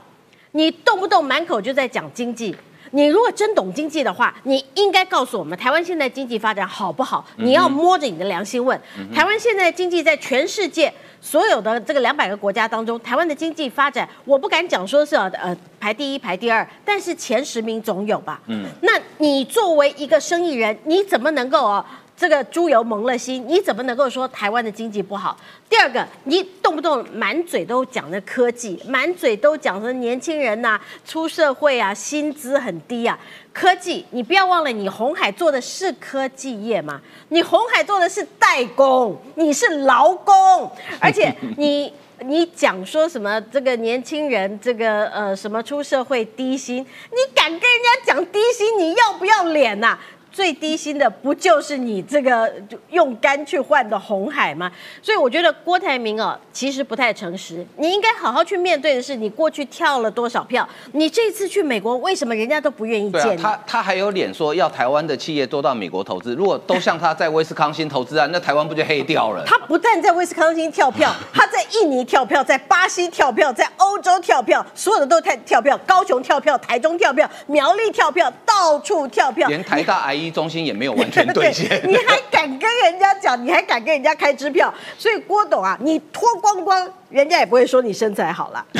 [0.52, 2.56] 你动不动满口就在讲经济，
[2.92, 7.26] 你如果真懂经济的话，你应该告诉我们台湾现在经济发展好不好？
[7.38, 8.80] 你要摸着你的良心问，
[9.14, 18.42] 台湾现在经济在全世界所有的这个两百个国家当中，台湾的经济发展，我不敢讲说是呃排第一排第二，但是前十名总有吧？
[18.48, 21.86] 嗯，那你作为一个生意人，你怎么能够啊？
[22.20, 25.38] 这个猪油蒙了心，你怎么能够说台湾的经济不好？
[25.70, 33.18] 第二个，你动不动满嘴都讲的科技，满嘴都讲的年轻人呐出社会啊，薪资很低啊。
[33.54, 37.00] 科技，你不要忘了，你红海做的是科技业嘛？
[37.30, 41.94] 你红海做的是代工，你是劳工，而且你
[42.26, 49.98] 你讲说什么这个年轻人这个呃什么出社会低薪，你敢跟人家讲低薪，你要不要脸呐？
[50.40, 52.50] 最低薪的不就是你这个
[52.92, 54.72] 用肝去换的红海吗？
[55.02, 57.68] 所以我觉得郭台铭哦，其实不太诚实。
[57.76, 60.66] 你应该好好去面对的是，你过去跳了多少票？
[60.94, 63.42] 你这次去美国，为什么人家都不愿意见你？
[63.42, 66.34] 他他还有脸说要台湾的企业多到美国投资？
[66.36, 69.44] 如果都像他在威斯康星投资啊，那台湾不就黑掉了？
[69.46, 80.29] 他不但在威斯康星跳票， 他在印尼跳票，在巴西跳票，在欧洲跳票，所有的都跳跳票，高雄跳票，台中跳票，苗栗跳票，到处跳票，连台大癌。
[80.30, 83.44] 一中心也没有完全 兑现，你还敢跟人家讲？
[83.44, 84.72] 你还敢跟人家开支票？
[84.98, 88.66] 所以郭董啊，你脱光光，人家也不会说你身材好了。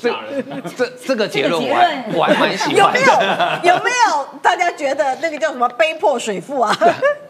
[0.00, 0.12] 这
[0.76, 2.76] 这这个结论我我还蛮喜欢。
[2.76, 3.74] 有没有？
[3.74, 4.28] 有没有？
[4.42, 6.76] 大家觉得那个叫什么“杯破水富”啊？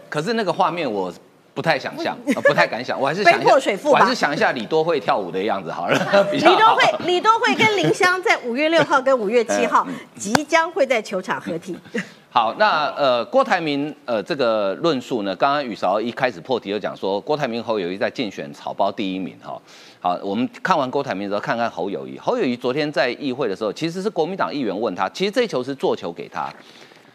[0.09, 1.13] 可是那个画面我
[1.53, 11.77] 不太想象，呃 不太敢想，我还是想一下水复吧我还是想一下李多惠跳舞的样子好了，比李多惠、李多惠跟林湘在五月六号跟五月七号嗯即将会在球场合体。
[12.37, 19.59] 好，那呃，郭台铭呃这个论述呢，刚刚宇韶一开始破题就讲说，郭台铭侯友谊在竞选草包第一名哈。
[20.01, 22.19] 好，我们看完郭台铭之后，看看侯友谊。
[22.19, 26.53] 侯友谊昨天在议会的时候，其实是国民党议员问他，其实这球是做球给他。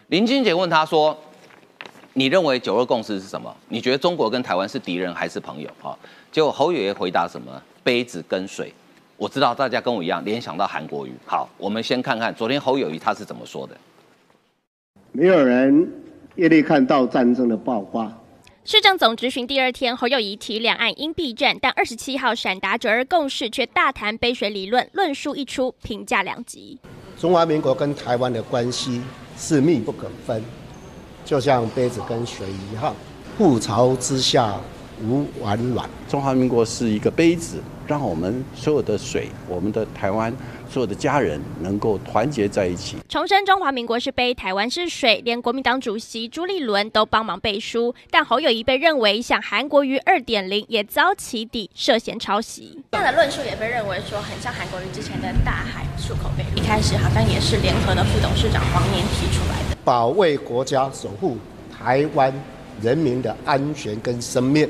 [0.08, 1.16] 林俊杰问他说
[2.14, 3.56] ：“你认为九二共识是什么？
[3.68, 5.96] 你觉得中国跟台湾是敌人还是朋友？”哈，
[6.32, 7.62] 结果侯友谊回答什么？
[7.84, 8.74] 杯子跟水。
[9.18, 11.14] 我知道大家跟我一样联想到韩国瑜。
[11.28, 13.78] 好，我们先看看昨天侯友谊他是怎么说的。
[15.14, 15.92] 没有人
[16.36, 18.10] 愿意看到战争的爆发。
[18.64, 26.80] 市政总执行第二天，侯友谊提两岸应避战，但二十七号闪达九二共识却大谈杯水理论，论述一出，评价两极。
[27.20, 29.02] 中华民国跟台湾的关系
[29.38, 30.42] 是密不可分，
[31.26, 32.96] 就像杯子跟水一样，
[33.38, 34.56] 覆巢之下
[35.04, 35.90] 无完卵。
[36.08, 40.34] 中华民国是一个杯子，让我们所有的水，我们的台湾
[40.72, 42.96] 所有的家人能够团结在一起。
[43.10, 52.82] 重申中华民国是杯，台湾是水，连国民党主席朱立伦都帮忙背书，但侯友谊被认为像韩国瑜二点零，也遭起底涉嫌抄袭。
[52.94, 59.78] 这样的论述也被认为说很像韩国瑜之前的大海漱口杯，一开始好像也是联合的副董事长黄年提出来的。
[59.84, 61.38] 保卫国家、守护
[61.70, 62.34] 台湾
[62.82, 64.70] 人民的安全跟生命，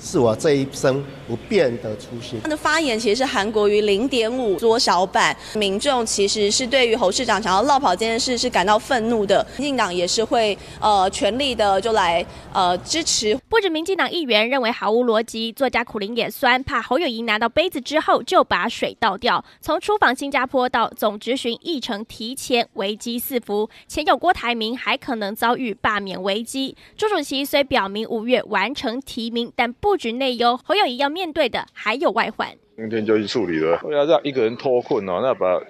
[0.00, 2.40] 是我这一生不变的初心。
[2.42, 13.38] 他的发言其实是韩国瑜零点五缩小版，民众其实是对于侯市长想要落跑这件事是感到愤怒的，民进党也是会呃全力的就来呃支持。
[13.48, 19.44] 不止民进党议员认为毫无逻辑，作家苦林也酸，怕侯友谊拿到杯子之后就把水倒掉。
[19.60, 26.74] 从出访新加坡到总执询议程提前，危机四伏，前有郭台铭还可能遭遇罢免危机。
[26.96, 32.48] 朱主席虽表明五月完成提名，但不止内忧，侯友谊要面对的还有外患。
[32.76, 33.76] 今天就去处理了。
[33.78, 35.60] 不要让一个人脱困哦，那把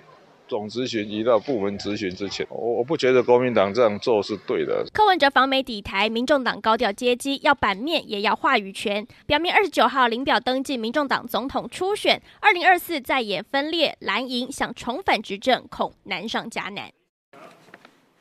[0.47, 4.85] 总咨询移到部门咨询之前，我我不觉得国民党这样做是对的。
[4.93, 9.07] 柯文哲访美抵台，民众党高调接机，要版面也要话语权。
[9.25, 16.93] 表明二十九号领表登记民众党总统初选，二零二四再也分裂，蓝营想重返执政，恐难上加难。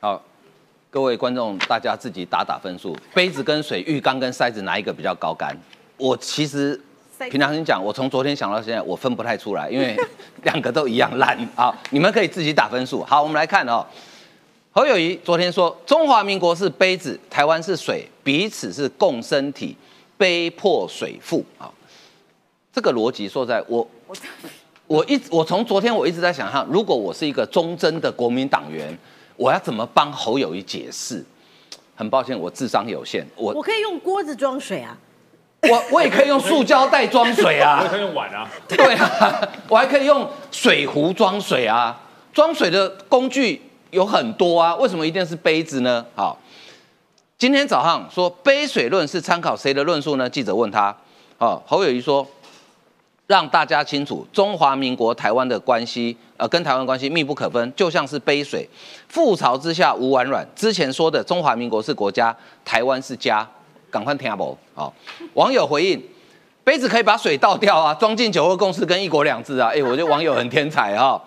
[0.00, 0.24] 好，
[0.88, 2.96] 各位观众，大家自己打打分数。
[3.12, 5.54] 杯子跟水、浴缸跟筛子哪一个比较高干？
[5.98, 6.80] 我其实
[7.30, 9.96] 平常心讲，我从昨天想到现在，我分不太出来，因为
[10.44, 11.76] 两个都一样烂啊。
[11.90, 13.02] 你们可以自己打分数。
[13.02, 13.84] 好，我们来看哦。
[14.70, 19.76] 侯友谊昨天说，中华民国是杯子，台湾是水，彼此是共生体，
[20.16, 21.68] 杯破水复啊。
[22.72, 23.86] 这个逻辑说在我。
[24.86, 28.96] 我一直我从昨天我一直在想象，如果我是一个忠贞的国民党员，
[29.36, 31.22] 我要怎么帮侯友谊解释？
[31.94, 34.96] 很抱歉，我智商有限，我我可以用锅子装水啊，
[35.62, 41.98] 我我也可以用塑胶袋装水啊， 我也可以用碗啊，对啊，我还可以用水壶装水啊，
[42.32, 46.04] 装水的工具有很多啊，为什么一定是杯子呢？
[46.14, 46.38] 好，
[47.36, 50.30] 今天早上说杯水论是参考谁的论述呢？
[50.30, 50.96] 记者问他，
[51.38, 52.26] 哦，侯友谊说。
[53.28, 58.66] 让大家清楚，中华民国台湾的关系，呃，跟台湾关系密不可分，就像是杯水，
[59.12, 60.42] 覆巢之下无完卵。
[60.56, 63.46] 之前说的中华民国是国家，台湾是家，
[63.90, 64.56] 赶快听不？
[64.74, 64.92] 好，
[65.34, 66.02] 网友回应：
[66.64, 69.70] 杯子可以把水倒掉啊，装进九二共识跟一国两制啊。
[69.74, 71.22] 哎，我觉得网友很天才哈、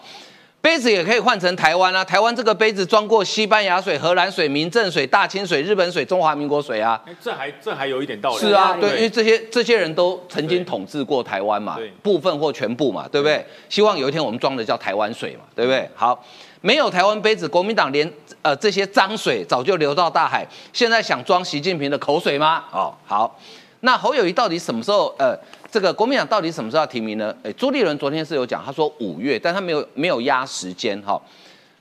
[0.62, 7.02] 杯子也可以换成台湾啊，台湾这个杯子装过西班牙水、荷兰水、民政水、大清水、日本水、中华民国水啊。
[7.08, 8.38] 哎这还这还有一点道理。
[8.38, 13.44] 是啊，对，因为这些这些人都曾经统治过台湾嘛，部分或全部嘛，对不对？
[13.70, 15.90] 希望有一天我们装的叫台湾水嘛，对不对？
[15.96, 16.24] 好，
[16.62, 22.64] 没有台湾杯子，国民党连呃这些脏水早就流到大海，现在想装习近平的口水吗？
[22.72, 23.40] 哦，好，
[23.82, 25.38] 那侯友谊到底什么时候呃？
[25.72, 27.34] 这个国民党到底什么时候要提名呢？
[27.44, 31.18] 诶，朱立伦昨天是有讲，他说五月，但他没有没有压时间哈。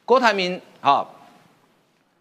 [0.04, 1.04] 郭台铭哈，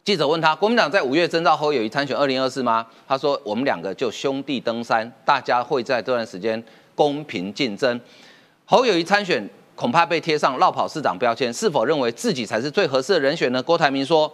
[0.04, 2.88] 记者问他，国民党在五月征召侯友谊参选二零二四吗？
[3.08, 6.64] 他说我们两个就兄弟登山，大家会在这段时间
[6.96, 8.02] 公平竞争。
[8.66, 9.48] 侯友谊参选
[9.80, 13.64] 恐怕被贴上绕跑市长标签，是否认为自己才是最合适的人选呢？
[13.64, 14.30] 郭台铭说。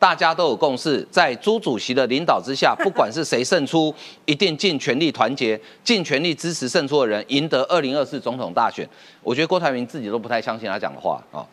[0.00, 8.88] 大家都有共识，在朱主席的领导之下，不管是谁胜出， 一定尽全力团结，尽全力支持胜出的人，赢得二零二四总统大选。
[9.22, 11.44] 我觉得郭台铭自己都不太相信他讲的话啊。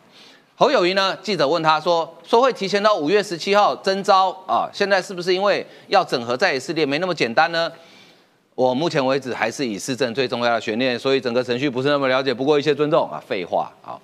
[0.56, 1.14] 侯友谊呢？
[1.20, 7.70] 记者问他说：“说会提前到五月十七号征召啊，现在是不是因为要整合在野势力没那么简单呢？”
[8.58, 12.34] 我目前为止还是以市政最重要的悬念，所以整个程序不是那么了解。
[12.34, 13.94] 不过一切尊重啊，废话啊。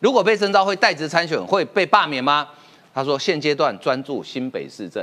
[0.00, 2.46] 如果被征召会代职参选，会被罢免吗？
[2.92, 5.02] 他说：“现阶段专注新北市政。”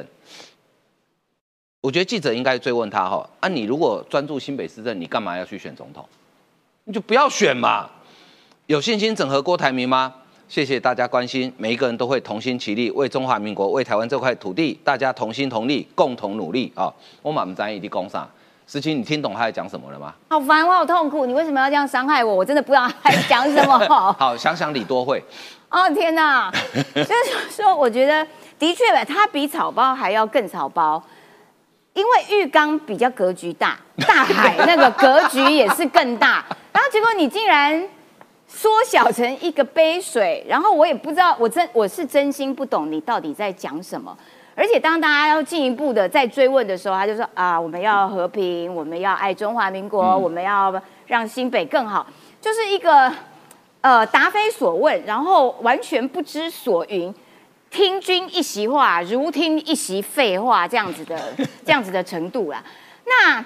[1.82, 6.08] 我觉得记者应该追问他哈，啊，你如果专注新北市政，你干嘛要去选总统？
[6.84, 7.90] 你就不要选嘛。
[8.68, 10.14] 有信心整合郭台铭吗？
[10.48, 16.94] 谢谢大家关心，每一个人都会同心齐力，为中华民国、为台湾这块土地，大家同心同力，共同努力啊！
[17.24, 18.30] 我满不在意的工上，
[18.72, 20.14] 思清，你听懂他在讲什么了吗？
[20.28, 22.36] 好烦，我好痛苦，你为什么要这样伤害我？
[22.36, 23.80] 我真的不知道他在讲什么。
[24.14, 25.24] 好，想想李多惠。
[25.72, 26.52] 哦天哪！
[26.94, 28.24] 就是说，我觉得
[28.60, 31.02] 的确吧，他比草包还要更草包，
[31.94, 33.76] 因为浴缸比较格局大，
[34.08, 37.84] 大海那个格局也是更大， 然后结果你竟然。
[38.52, 44.18] 缩小成一个杯水，然后我也不知道，我真我是真心不懂你到底在讲什么。
[44.60, 50.74] 而且当大家要进一步的再追问的时候，他就说啊，我们要和平，我们要爱中华民国，我们要
[51.08, 52.06] 让新北更好，
[52.42, 53.10] 就是一个
[53.80, 57.16] 呃答非所问，然后完全不知所云，
[57.70, 61.18] 听君一席话，如听一席废话这样子的
[61.66, 62.62] 这样子的程度啦。
[63.06, 63.46] 那。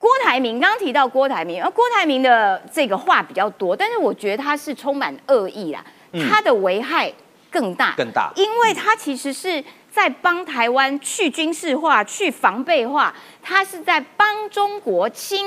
[0.00, 5.84] 郭台铭刚刚提到郭台铭，而郭台铭的这个话比较多，但是我觉得他是充满恶意啦，
[6.30, 7.12] 他的危害
[7.50, 9.62] 更大，更大，因为他其实是
[9.98, 15.44] 在帮台湾去军事化、去防备化，他是在帮中国侵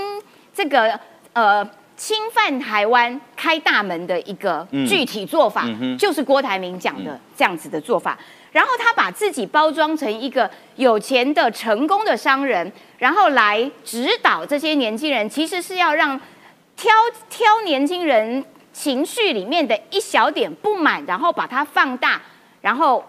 [0.53, 0.99] 这个
[1.31, 5.65] 呃侵犯台湾开大门的一个具体做法，
[5.97, 8.19] 就是郭台铭讲的这样子的做法。
[8.51, 16.19] 然后他把自己包装成一个有钱的成功的商人，然后来指导这些年轻人，其实是要让
[16.75, 16.91] 挑
[17.29, 18.43] 挑年轻人
[18.73, 22.21] 情绪里面的一小点不满，然后把它放大，
[22.59, 23.01] 然后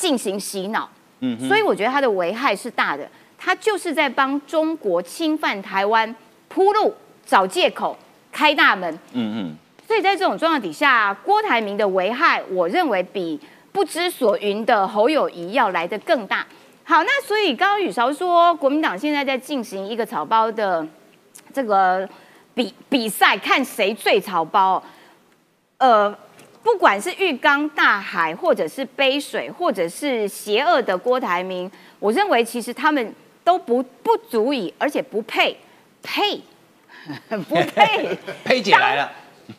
[0.00, 0.88] 进行洗脑。
[1.20, 6.16] 嗯，所以我觉得它的危害是大的，它就是在帮中国侵犯台湾
[6.48, 6.94] 铺路、
[7.26, 7.96] 找借口、
[8.32, 8.92] 开大门。
[9.12, 9.56] 嗯嗯。
[9.86, 13.38] 所以在这种状况底下，郭台铭的危害，我认为比。
[13.72, 16.44] 不知所云的侯友谊要来的更大。
[16.82, 20.84] 好，那所以刚刚宇韶说，国民党现在在进行一个草包的
[21.54, 22.08] 这个
[22.52, 24.82] 比比赛，看谁最草包。
[25.78, 26.12] 呃，
[26.70, 31.68] 不管是浴缸、大海，或者是杯水，或者是邪恶的郭台铭，
[31.98, 33.12] 我认为其实他们
[33.42, 35.56] 都不不足以，而且不配
[36.00, 36.40] 配
[37.48, 39.10] 不配配姐来了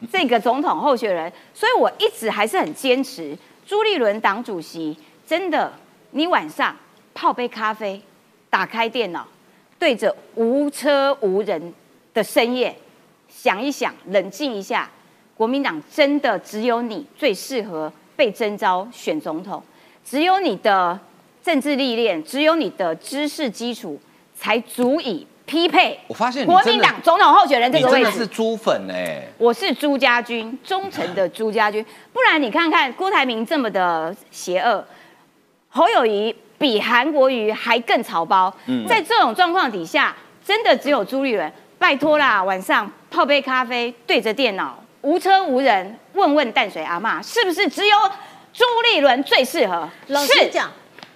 [0.09, 1.31] 这个总统候选人。
[1.53, 3.37] 所以我一直还是很坚持。
[3.67, 4.97] 朱立伦党主席，
[5.27, 5.73] 真的，
[6.11, 6.73] 你晚上
[7.13, 8.01] 泡杯咖啡，
[8.49, 9.27] 打开电脑，
[9.77, 11.73] 对着无车无人
[12.13, 12.73] 的深夜，
[13.27, 14.89] 想一想，冷静一下，
[15.41, 19.59] 国民党真的只有你最适合被征召选总统，
[20.05, 20.99] 只有你的
[21.41, 23.99] 政治历练，只有你的知识基础，
[24.35, 25.25] 才足以。
[25.47, 31.83] 匹配，我发现国民党总统候选人这个位置是朱粉哎，我是朱家军，忠诚的朱家军。
[32.13, 34.85] 不然你看看郭台铭这么的邪恶，
[35.69, 38.55] 侯友谊比韩国瑜还更草包。
[38.87, 40.15] 在这种状况底下，
[40.45, 47.95] 真的只有朱立伦，拜托啦，晚上泡杯咖啡，对着电脑，无车无人，问问淡水阿妈，是不是只有
[48.53, 49.87] 朱立伦最适合？
[50.07, 50.71] 老实讲，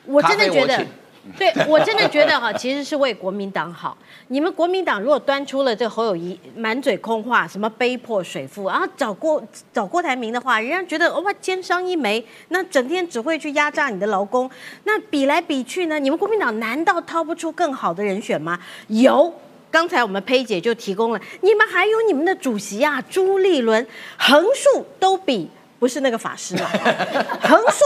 [0.06, 0.86] 我真的觉得。
[1.40, 3.98] 对，我真的觉得哈，其实是为国民党好。
[4.28, 14.48] 你们国民党如果端出了这侯友谊满嘴空话，什么杯破水富，然后找郭找郭台铭的话，人家觉得哇奸商一枚，那整天只会去压榨你的劳工。
[14.84, 18.60] 那比来比去呢，你们国民党难道掏不出更好的人选吗？
[18.90, 19.34] 有，
[19.76, 23.86] 刚才我们佩姐就提供了，你们还有你们的主席啊，朱立伦，
[24.18, 25.50] 横竖都比。
[25.78, 26.66] 不是那个法师嘛，
[27.44, 27.84] 横竖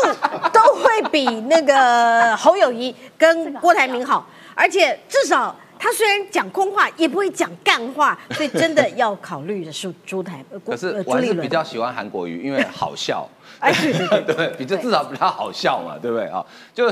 [0.53, 10.45] 都会比那个侯友谊跟郭台铭好，而且至少他虽然讲空话，也不会讲干话，所以真的要考虑的是朱台。
[10.63, 13.27] 可是我还是比较喜欢韩国瑜，因为好笑，
[13.59, 16.45] 对，比这至少比较好笑嘛，对不对啊？
[16.71, 16.89] 就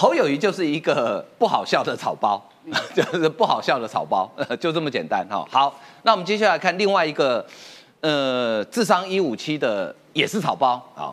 [0.00, 2.40] 侯友谊就是一个不好笑的草包，
[2.94, 4.30] 就是不好笑的草包，
[4.60, 5.44] 就这么简单哈。
[5.50, 7.44] 好，那我们接下来看另外一个。
[8.00, 11.10] 呃，智商一五七的也是草包啊。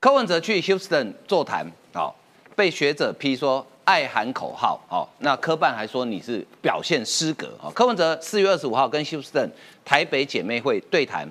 [0.00, 2.16] 柯文哲去 Houston 座谈，好，
[2.56, 7.70] 被学者批说爱喊口号，哦，那科办还说你是表现失格，哦。
[7.72, 9.50] 柯文哲四月二十五号跟 Houston
[9.84, 11.30] 台北姐妹会对谈，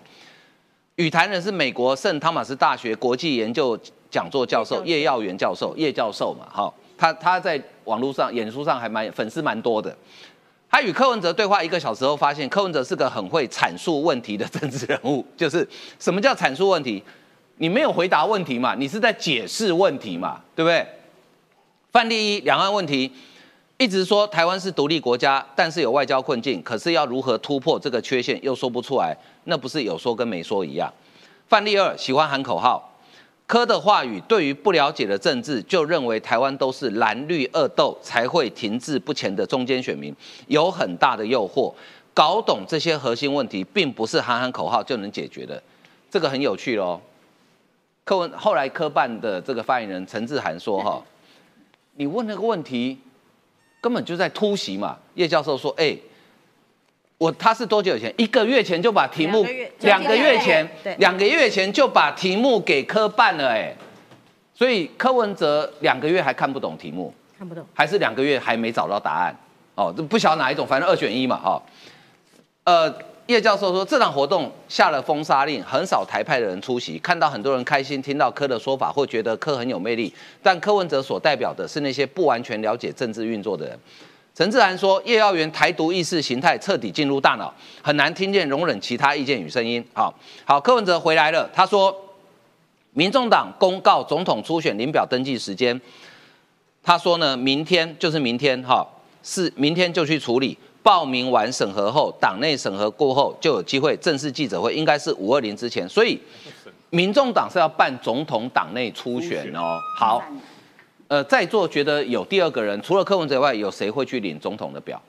[0.97, 3.75] 语谈人是美国圣汤马斯大学国际研究
[4.13, 9.93] 讲座教授叶耀元教授，叶教授嘛，哈，他他在网络上演出上还蛮粉丝蛮多的。
[10.69, 15.25] 他与柯文哲对话一个小时后，发现柯文哲是个很会阐述问题的政治人物。
[15.35, 17.01] 就是什么叫阐述问题？
[17.57, 18.75] 你没有回答问题嘛？
[18.75, 20.41] 你是在解释问题嘛？
[20.55, 20.85] 对不对？
[21.91, 23.11] 范例一，两岸问题，
[23.77, 30.91] 一直说台湾是独立国家，但是有外交困境，可是要如何突破这个缺陷，又说不出来，那不是有说跟没说一样。
[31.47, 32.92] 范例二，喜欢喊口号。
[33.53, 40.11] 柯的话语对于不了解的政治，就认为台湾都是蓝绿恶斗才会停滞不前的中间选民，
[40.47, 41.71] 有很大的诱惑。
[42.15, 45.61] 搞懂这些核心问题，并不是喊喊口号就能解决的，
[46.09, 46.99] 这个很有趣喽。
[48.03, 50.99] 柯文后来科办的这个发言人陈志涵说：“哈，
[51.97, 52.97] 你问那个问题，
[53.79, 55.95] 根本就在突袭嘛。”叶教授说：“哎。”
[57.23, 58.13] 我他是多久以前？
[58.17, 59.47] 一个月前就把题目，
[59.79, 63.73] 两个月前，两个月前就把题目给科办了，哎，
[64.53, 69.33] 所以柯文哲两个月还看不懂题目，看不懂，还是两个月还没找到答案，
[69.75, 71.61] 哦，这不晓得哪一种，反正二选一嘛，哈，
[72.65, 72.93] 呃，
[73.27, 83.79] 叶教授说这场活动下了封杀令，很少台派的人出席，看到很多人开心，听到柯的说法，会觉得柯很有魅力，但柯文哲所代表的是那些不完全了解政治运作的人。
[84.35, 87.53] 陈志涵说：“叶耀元台独意识形态彻底进入大脑，
[87.83, 90.11] 很难听见容忍其他意见与声音。”好，
[90.43, 91.47] 好，柯文哲回来了。
[91.53, 91.95] 他说
[92.93, 95.79] ：“民众党公告总统初选领表登记时间。”
[96.81, 98.83] 他说呢，明天就是明天，哈，
[99.21, 100.57] 是明天就去处理。
[100.81, 105.87] 报名完审核后，党内审核过后就有机会正式记者会，应该是五二零之前。
[105.87, 106.19] 所以，
[106.89, 109.79] 民众党是要办总统党内初选哦。
[109.95, 110.21] 好。
[111.13, 114.99] 呃，在座觉得有第二个人，除了柯文哲以外，有谁会去领总统的表？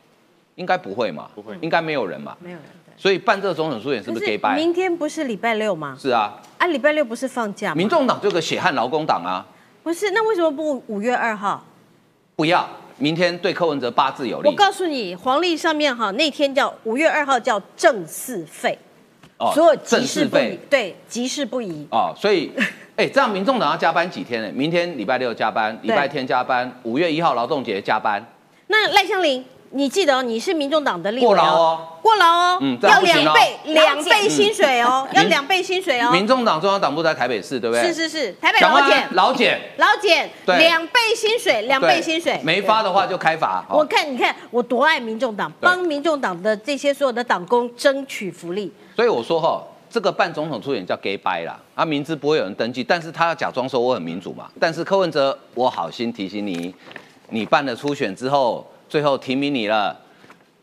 [0.56, 1.30] 应该不会嘛？
[1.34, 2.36] 不会，应该没有人嘛？
[2.40, 2.64] 没有人。
[2.94, 4.54] 所以办这个总统初选是不是 gay 拜？
[4.54, 5.96] 明天不是礼拜六吗？
[5.98, 6.38] 是啊。
[6.58, 7.74] 啊，礼拜六不是放假？
[7.74, 9.46] 民众党这个血汗劳工党啊。
[9.82, 11.64] 不是，那为什么不五月二号？
[12.36, 14.48] 不要，明天对柯文哲八字有利。
[14.50, 18.78] 我告诉你，黄历上面哈那天叫五月二号叫正四废，
[19.54, 21.86] 所有正事废，对，吉事不宜。
[21.90, 22.52] 哦，所以。
[22.96, 24.48] 哎，这样民众党要加班几天呢？
[24.54, 28.24] 明天礼拜六加班，礼拜天加班，五月一号劳动节加班。
[28.68, 36.12] 那赖香林，你记得哦你是民众党的立委过劳哦，过劳哦，嗯，要两倍两倍薪水哦，要两倍薪水哦。
[36.12, 37.92] 民众党中央党部在台北市，对不对？
[37.92, 43.64] 是是是，台北老检老检老检，两倍薪水，两倍薪水，没发的话就开罚。
[43.68, 48.72] 我看你看我多爱民众党，帮民众党的这些所有的党工争取福利。
[48.94, 49.60] 所以我说哈。
[49.94, 54.50] 这个办总统初选叫 gay bye 啦，啊，名字不会有人登记，但是他要假装说我很民主嘛。
[54.58, 56.74] 但是柯文哲，我好心提醒你，
[57.28, 59.96] 你办了初选之后，最后提名你了，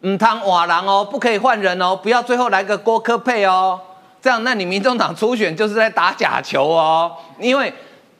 [0.02, 3.80] 唔汤瓦郎哦，不可以换人哦，不要最后来个郭科配哦，
[4.22, 7.74] 这样那你民众党初选就是在打假球哦，因为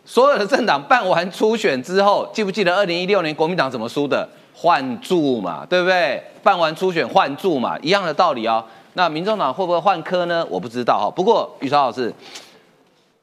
[0.06, 4.26] 所有的政党办完初选之后，记不记得二零一六年国民党怎么输的？
[4.54, 6.24] 换柱嘛，对不对？
[6.42, 8.64] 办完初选换柱嘛，一样的道理哦。
[8.94, 10.46] 那民众党会不会换科呢？
[10.50, 11.10] 我不知道哈。
[11.16, 12.14] 不过宇超老师，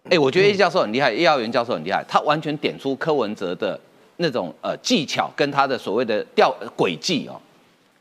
[0.09, 3.79] 哎，我觉得叶教授很厉害，叶耀元教授很厉害，他完全点出柯文哲的
[4.16, 7.39] 那种呃技巧跟他的所谓的调轨迹哦。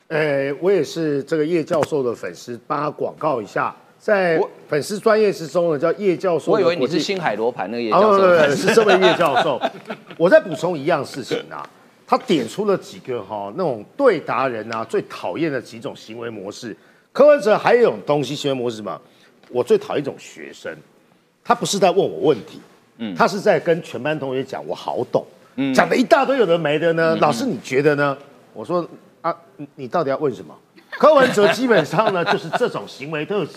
[0.08, 6.54] 呃，我也是这个叶教授的粉丝，帮他广告一下，在粉丝专业之中呢，叫叶教授。
[6.54, 9.62] 我以为你是星海罗盘那个叶教授对， 是这位叶教授。
[10.18, 11.70] 我再补充一样事情啊，
[12.08, 16.74] 他点出了几个哈那种对达人啊最讨厌的几种行为模式。
[17.18, 19.02] 柯文哲还有一种东西，行为模式什么？
[19.50, 20.72] 我最讨厌一种学生，
[21.44, 22.62] 他不是在问我问题，
[23.00, 27.18] 嗯，他是在跟全班同学讲我好懂，嗯，讲了一大堆有的没的呢。
[27.20, 28.16] 老师你觉得呢？
[28.54, 28.88] 我说
[29.22, 29.36] 啊，
[29.74, 30.54] 你到底要问什么？
[30.92, 33.54] 柯文哲基本上呢 就是这种行为特质。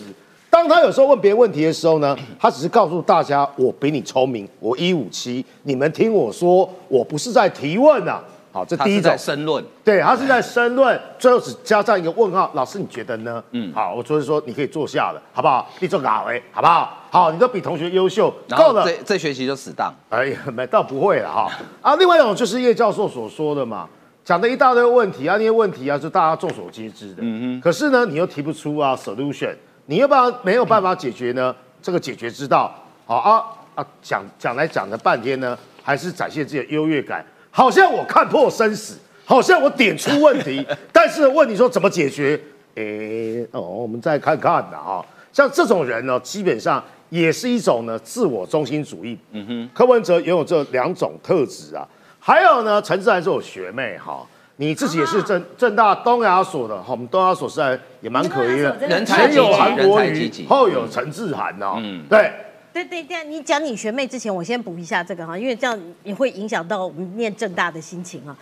[0.49, 8.23] 当他有时候问别人问题的时候呢，他只是告诉大家我比你聪明，我一五七，你们听我说，我不是在提问啊。
[8.51, 12.51] 好，这第一种申论，对他是在申论，最后只加上一个问号。
[12.53, 13.41] 老师，你觉得呢？
[13.51, 15.69] 嗯，好，我就是说你可以坐下了，好不好？
[15.79, 16.97] 你做哪位，好不好？
[17.09, 18.83] 好，你都比同学优秀，够了。
[18.85, 19.93] 这这学期就死当。
[20.09, 21.49] 哎呀，没倒不会了哈。
[21.81, 23.87] 啊，另外一种就是叶教授所说的嘛，
[24.25, 27.21] 讲的一大堆问题啊，那些问题啊，是大家众所皆知的。
[27.21, 27.61] 嗯嗯。
[27.61, 31.55] 可是呢，你又提不出啊 solution，你又不没有办法解决呢？
[31.81, 32.73] 这个解决之道，
[33.05, 33.43] 好啊
[33.75, 37.25] 啊，讲讲来讲了半天呢，还是展现自己的优越感。
[37.51, 42.39] 好像我看破生死，好像我点出问题， 但是问你说怎么解决？
[42.75, 45.05] 诶，哦，我们再看看的哈。
[45.33, 49.17] 像这种人呢，基本上也是一种呢自我中心主义。
[49.31, 51.85] 嗯哼，柯文哲拥有这两种特质啊。
[52.19, 54.25] 还有呢，陈志涵是我学妹哈，
[54.55, 61.75] 你自己也是正正大东亚所的哈，我们东亚所是然也蛮可疑的，前有韩国瑜，后有陈志涵哦。
[61.77, 62.31] 嗯，对。
[62.73, 68.35] 对对对，你讲你学妹之前，我先补一下这个哈，因为这样也会影响到我们念正大的心情啊。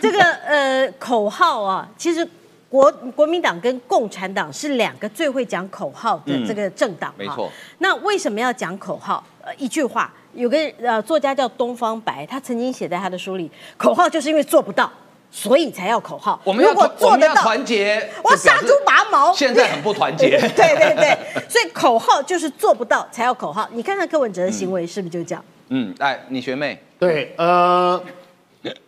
[0.00, 2.26] 这个呃口号啊，其实
[2.68, 7.14] 国国民党跟共产党是两个最会讲口号的这个政党。
[7.16, 7.50] 没错。
[7.78, 9.24] 那为什么要讲口号？
[9.42, 14.90] 呃，一句话，有个呃作家叫东方白，他曾经写在他的书里，口号就是因为做不到。
[15.30, 16.40] 所以才要口号。
[16.44, 19.32] 我们要做得到团结，我杀猪拔毛。
[19.32, 20.38] 现在很不团结。
[20.56, 21.18] 对对对，
[21.48, 23.68] 所以口号就是做不到才要口号。
[23.72, 25.44] 你看看柯文哲的行为是不是就这样？
[25.68, 28.02] 嗯，来，你学妹，对，呃，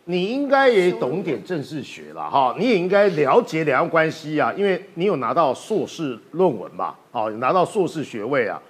[0.05, 8.61] 你应该也懂点政治学了哈，你也应该了解两岸关系啊，因为你有拿到硕士论文嘛，哦，有拿到硕士学位啊，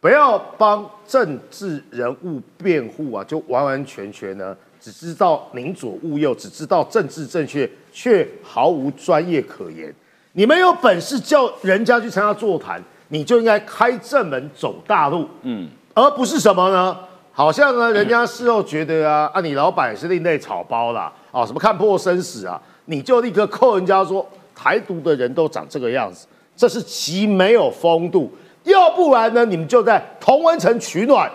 [0.00, 9.94] 不要帮政治人物辩护啊，就完完全全呢，只知道宁左勿右，只知道政治正确，却毫无专业可言。
[10.32, 16.98] 你们有本事叫人家去参加座谈，你就应该开正门走大路，嗯，而不是什么呢？
[17.32, 26.26] 好像呢，人家事后觉得啊，啊，你老板是另类草包啦，啊，什么看破生死啊，你就立刻扣人家说台独的人都长这个样子，
[26.56, 28.32] 这是极没有风度。
[28.64, 31.30] 要不然呢，你们就在同文层取暖，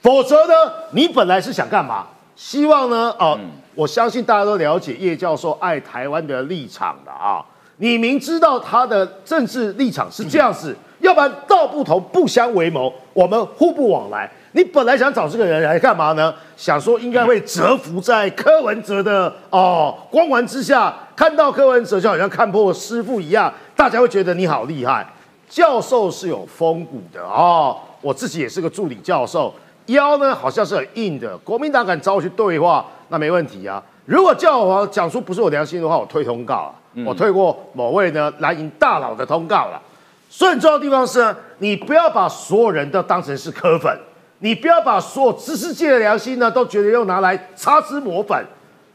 [0.00, 0.52] 否则呢，
[0.90, 2.06] 你本来是想干嘛？
[2.40, 3.38] 希望呢，哦，
[3.74, 7.44] 我相信大家都了解叶教授爱台湾的立场的啊。
[7.76, 14.30] 你明知道他的政治立场是这样子，要不然道不同不相为谋，我们互不往来。
[14.52, 16.34] 你本来想找这个人来干嘛呢？
[16.56, 25.06] 想说应该会折服在柯文哲的哦光环之下，看到柯文哲就好像看破师傅一样，大家会觉得你好厉害。
[25.46, 29.52] 教授是有风骨的哦，我自己也是个助理教授，
[29.90, 31.36] 腰呢好像是很硬的。
[31.38, 33.82] 国民党敢找我去对话，那没问题啊。
[34.06, 36.74] 如果叫我讲出不是我良心的话，我退通告啊。
[37.06, 39.80] 我退过某位呢蓝营大佬的通告了。
[40.28, 43.96] 所以很重要的地方是呢，你不要把所有人都当成是柯粉。
[44.42, 48.42] 你不要把所有知识界的良心呢，都觉得要拿来擦脂抹粉，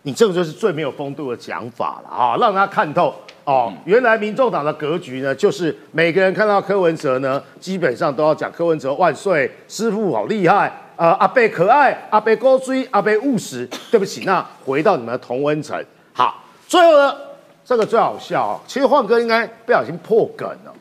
[0.01, 2.35] 你这个就是最没有风度的讲法了啊！
[2.37, 13.67] 让他看透哦，原来民众党的格局呢，就是每个人看到柯文哲呢，基本上都要讲柯文哲万岁，师傅好厉害，呃，阿贝可爱，阿贝高追，阿贝务实。
[13.91, 15.83] 对不起，那回到你们的同温层。
[16.13, 17.15] 好，最后呢，
[17.63, 18.59] 这个最好笑啊！
[18.67, 20.73] 其实焕哥应该不小心破梗了，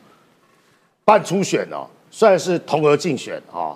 [1.03, 3.75] 办初选哦，虽然是同额竞选啊。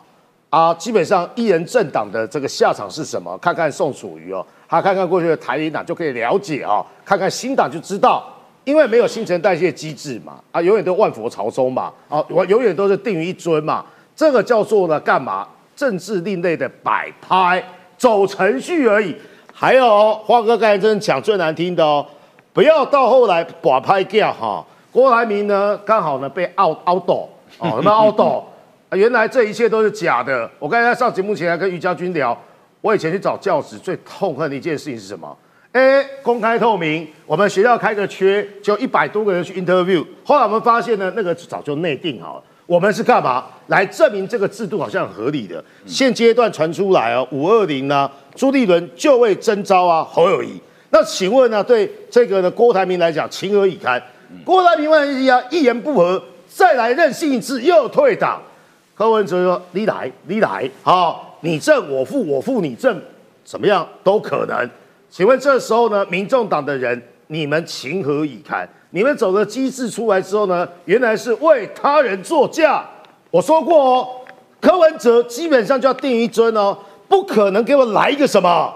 [0.50, 3.38] 啊，基本上一人政党的这个下场是什么？
[3.38, 8.28] 看看宋楚瑜哦，他看看过去的台联党就可以了解啊，看看新党就知道，
[8.64, 13.86] 因为没有新陈代谢机制嘛，啊，永远都万佛朝宗嘛，啊，我永远都是定于一尊嘛，
[14.16, 15.48] 这个叫做呢干嘛？
[15.80, 17.64] 政治另类的摆拍，
[17.98, 19.16] 走程序而已。
[19.54, 22.06] 还有花哥刚才真的讲最难听的哦，
[22.52, 24.66] 不要到后来把拍掉哈。
[24.92, 27.16] 郭台铭呢，刚好呢被 out out 掉
[27.60, 28.46] 哦，什么凹斗？
[28.90, 30.52] 啊，原来这一切都是假的。
[30.60, 32.38] 我刚才上节目前还跟于家军聊，
[32.82, 35.38] 我以前去找教职最痛恨的一件事情是什么？
[35.72, 40.06] 哎，公开透明，我们学校开个缺，就一百多个人去 interview。
[40.26, 42.44] 后来我们发现呢，那个早就内定好了。
[42.70, 43.46] 我们是干嘛？
[43.66, 45.64] 来证明这个制度好像很合理的。
[45.88, 50.62] 现阶段传出来哦，五二零呢，朱立伦就位征召啊侯友谊。
[50.92, 54.00] 那请问呢，对这个呢郭台铭来讲情何以堪？
[54.46, 58.40] 郭台铭万一啊一言不合，再来任性一次又退党。
[58.94, 63.02] 柯文哲说：“你来，你来，好，你正我负，我负你正，
[63.44, 64.70] 怎么样都可能。
[65.10, 67.02] 请问这时候呢，民众党的人，
[67.32, 68.68] 你们情何以堪？
[68.92, 72.86] 你们走的机制出来之后呢，原来是为他人作嫁。
[73.32, 74.08] 我说过哦，
[74.60, 76.78] 柯文哲基本上就要定一尊哦，
[77.08, 78.74] 不可能给我来一个什么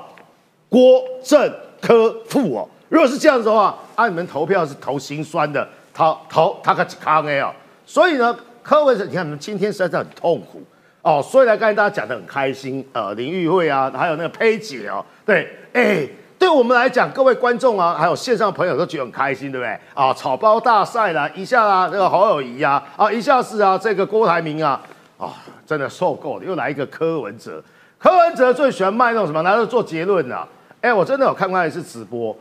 [0.69, 2.69] 郭正科富哦。
[2.89, 7.53] 如果是这样子的话，啊，你们投票是投心酸的，投投他个康 A 哦。
[7.85, 10.63] 所以呢。”柯文哲，你看你们今天实在是很痛苦
[11.01, 11.21] 哦。
[11.21, 16.07] 所以刚才大家讲的很开心，呃，林玉慧啊，还有那个佩姐哦，对，哎，
[16.43, 19.79] 对我们来讲，各位观众啊，还有线上朋友都觉得很开心，对不对？
[19.93, 24.81] 啊，草包大赛啦，一下啊，这个侯友谊啊，啊，一下是啊，这个郭台铭啊，
[25.17, 25.31] 啊，
[25.65, 27.63] 真的受够了，又来一个柯文哲。
[27.97, 30.37] 柯文哲最喜欢卖那种什么，拿着做结论的。
[30.81, 32.35] 哎，我真的有看过一次直播。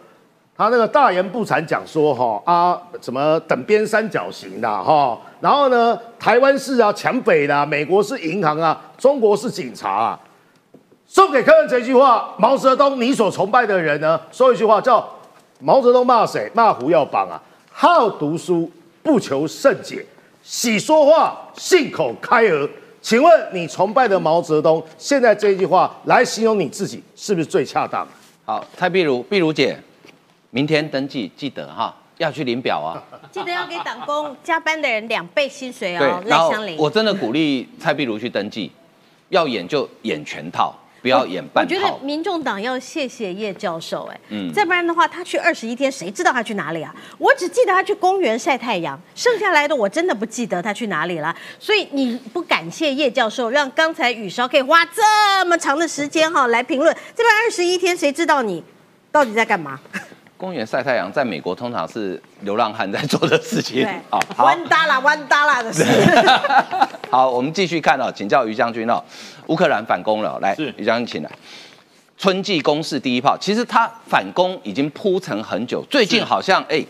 [0.57, 10.20] 他那个大言不惭讲说哈啊什么等边三角形的哈，然后呢台湾是啊强北的，美国是银行啊，中国是警察啊。
[11.14, 15.06] 送给客人这句话，毛泽东你所崇拜的人呢，说一句话叫
[15.58, 16.50] 毛泽东骂谁？
[16.54, 17.36] 骂胡耀邦啊，
[17.70, 18.70] 好读书
[19.02, 20.06] 不求甚解，
[20.42, 22.66] 喜说话信口开河。
[23.02, 28.08] 请问你崇拜的毛泽东，现在这一句话来形容你自己，是不是最恰当？
[28.46, 29.78] 好，蔡碧如，碧如姐。
[30.48, 32.96] 明天登记，记得哈，要去领表啊！
[33.30, 36.22] 记得要给党工加班的人两倍薪水哦。
[36.24, 38.72] 赖香林，我真的鼓励蔡碧如去登记，
[39.28, 41.74] 要演就演全套，不要演半套。
[41.74, 46.94] 我觉得民众党要谢谢叶教授，哎，嗯，再不然的话，他去二十一天，谁知道他去哪里啊？
[47.18, 51.36] 我只记得他去公园晒太阳，剩下来的我真的不记得他去哪里了。
[51.59, 58.62] 所以你不感谢叶教授，让刚才雨烧可以花这么长的时间哈来评论，这边二十一天，谁知道你
[59.11, 59.80] 到底在干嘛？
[60.43, 63.80] 公园晒太阳，在美国通常是流浪汉在做的事情。
[63.84, 65.84] 对好，好弯达啦弯达啦的事。
[67.09, 69.01] 好，我们继续看哦，请教于将军哦，
[69.47, 71.30] 乌克兰反攻了，来，于将军请来。
[72.18, 76.84] 春季攻势第一炮，其实他反攻已经铺陈很久，最近好像哎，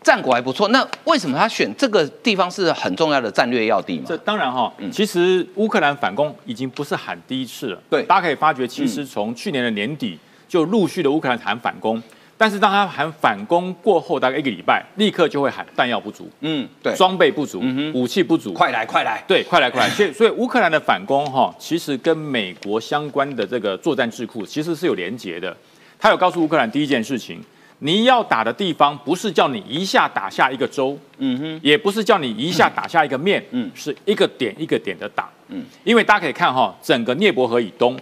[0.00, 0.68] 战果还不错。
[0.68, 4.04] 那为什么他选这个地方是很重要的战略要地嘛？
[4.06, 7.78] 这当然哈，其实乌克兰反攻已经不是喊第一次了。
[7.90, 10.16] 对，大家可以发觉，其实从去年的年底
[10.46, 12.00] 就陆续的乌克兰喊反攻。
[12.36, 17.62] 但是当他喊反攻过后，大概一个礼拜，立刻就会喊弹药不足，嗯，对，装备不足，
[17.94, 19.90] 武器不足，快来快来，对，快来快来。
[19.90, 25.56] 所以 所以乌克兰的反攻哈，其实跟美国相关的这个作战智库其实是有连结的。
[25.98, 27.40] 他有告诉乌克兰第一件事情，
[27.78, 37.96] 你要打的地方不是叫你一下打下一个州，嗯哼，也不是叫你一下打下一个面，嗯，是一个点一个点的打，嗯，因为大家可以看哈，整个涅伯河以东。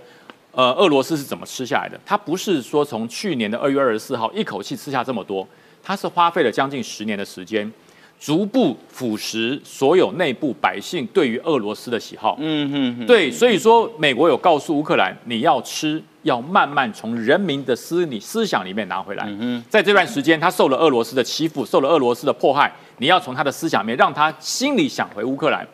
[0.54, 1.98] 呃，俄罗斯是怎么吃下来的？
[2.04, 5.46] 它不是说从去年的二月二十四号一口气吃下这么多，
[5.82, 7.72] 它是花费了将近十年的时间，
[8.20, 12.36] 逐步腐蚀所有内部百姓对于俄罗斯的喜好。
[12.38, 19.24] 嗯嗯，对，所以说美国有告诉乌克兰，你要吃，要慢慢从人民的思你思想里面拿回来。
[19.26, 25.66] 嗯在这段时间，他受了俄罗斯的欺负，受了俄罗斯的迫害，你要从他的思想里面让他心里想回乌克兰。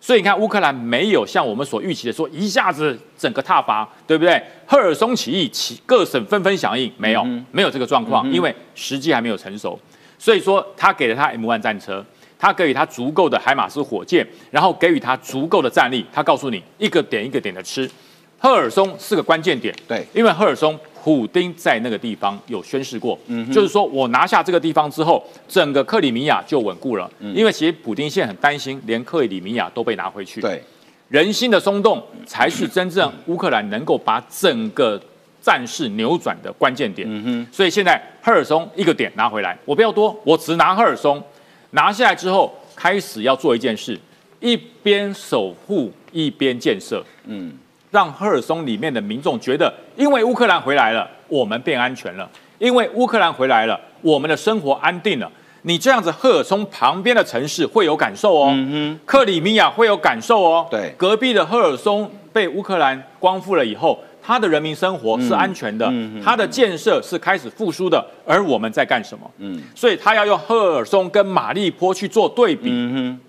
[0.00, 4.40] 所以你看，乌克兰没有像我们所预期的说一下子整个踏伐，对不对？
[4.66, 9.78] 赫尔松起义，起各省纷纷响应，没有，没有这个状况，因为时机还没有成熟。
[10.18, 12.04] 所以说，他给了他 M1 战车，
[12.38, 16.06] 他给予他足够的海马斯火箭，然后给予他足够的战力。
[16.12, 17.90] 他告诉你，一个点一个点的吃。
[18.38, 20.78] 赫尔松是个关键点，对，因为赫尔松。
[21.08, 23.18] 普丁在那个地方有宣誓过，
[23.50, 27.10] 就是说我拿下这个地方之后，整个克里米亚就稳固了。
[27.34, 30.42] 因为其实普丁现在很担心，连克里米亚都被拿回去。
[30.42, 30.62] 对，
[31.08, 35.00] 人心的松动才是真正乌克兰能够把整个
[35.40, 37.08] 战事扭转的关键点。
[37.50, 41.22] 所以现在赫尔松一个点拿回来，我不要多，我只拿赫尔松。
[41.70, 43.98] 拿下来之后，开始要做一件事，
[44.40, 47.02] 一边守护一边建设。
[47.24, 47.54] 嗯。
[47.90, 52.28] 让赫尔松里面的民众觉得，因为乌克兰回来了，我们变安全了；
[52.58, 55.30] 因为乌克兰回来了，我们的生活安定了。
[55.62, 58.56] 你这样子，赫尔松旁边的城市会有感受哦，
[59.04, 60.66] 克里米亚会有感受哦。
[60.70, 65.92] 对，隔壁的赫尔松被乌克兰光复了以后，他的人民生活是安全的，
[66.24, 68.02] 他的建设是开始复苏的。
[68.24, 69.28] 而我们在干什么？
[69.38, 72.70] 嗯，所以他要用赫尔松跟马利坡去做对比，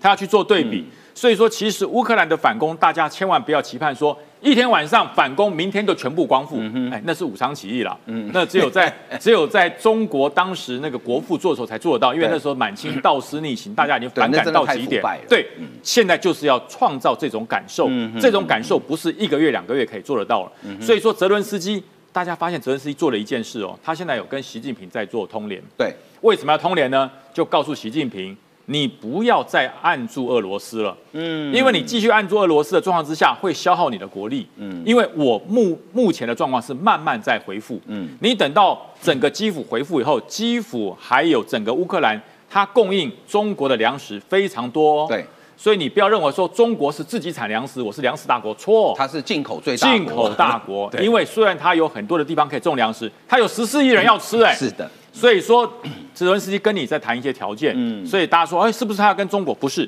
[0.00, 0.86] 他要去做对比。
[1.12, 4.16] 所以说，其实乌克兰的反攻，大家千万不要期盼说。
[4.40, 6.58] 一天晚上反攻，明天就全部光复，
[6.90, 7.98] 哎，那是武昌起义了。
[8.32, 15.02] 那只有在 只有在中国当时那个国父做的时候才做得到，因为那时候满清道师逆行，大家已经反感到极点。
[15.28, 15.46] 对，
[15.82, 20.52] 现在就是要创造这种感受，这种感受不是一个月两个月可以做得到了。
[20.80, 21.82] 所以说，泽伦斯基，
[22.12, 25.62] 大家发现泽伦斯基做了一件事哦，他现在有跟习近平在做通联。
[25.76, 27.10] 对，为什么要通联呢？
[27.34, 28.36] 就告诉习近平。
[28.72, 54.88] 你不要再按住俄罗斯了，嗯，因为你继续按住俄罗斯的状况之下，会消耗你的国力，嗯，因为我目目前的状况是慢慢在回复，嗯，你等到整个基辅回复以后，基辅还有整个乌克兰，它供应中国的粮食非常多，对，所以你不要认为说中国是自己产粮食，我是粮食大国，错，它是进口最大进口大国， 因为虽然它有很多的地方可以种粮食，它有十四亿人要吃，哎，是的。
[55.20, 55.70] 所以说，
[56.14, 59.54] 泽伦斯基跟你在谈一些条件，嗯，所以大家说，哎，是不是他要跟中国？
[59.54, 59.86] 不是，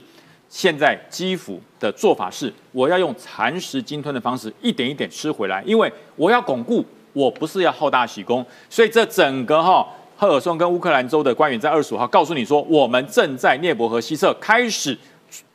[0.50, 8.44] 现在基辅的做法是，我要用蚕食鲸吞的方式，一点一点吃回来，因为我要巩固，我不是要好大喜功。
[8.68, 14.94] 所以这整个哈，赫尔松跟乌克兰州的官员在二十五号告诉你说，我们正在涅伯河西侧开始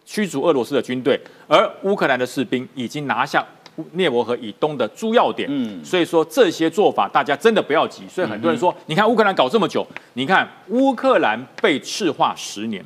[0.03, 3.45] 驱逐俄罗斯的军队，而乌克兰的士兵已经拿下。
[3.93, 8.03] 涅伯河以东的主要点，嗯，所以说这些做法大家真的不要急。
[8.07, 12.83] 所以很多人说，你看乌克兰搞这么久，你看乌克兰被赤化十年，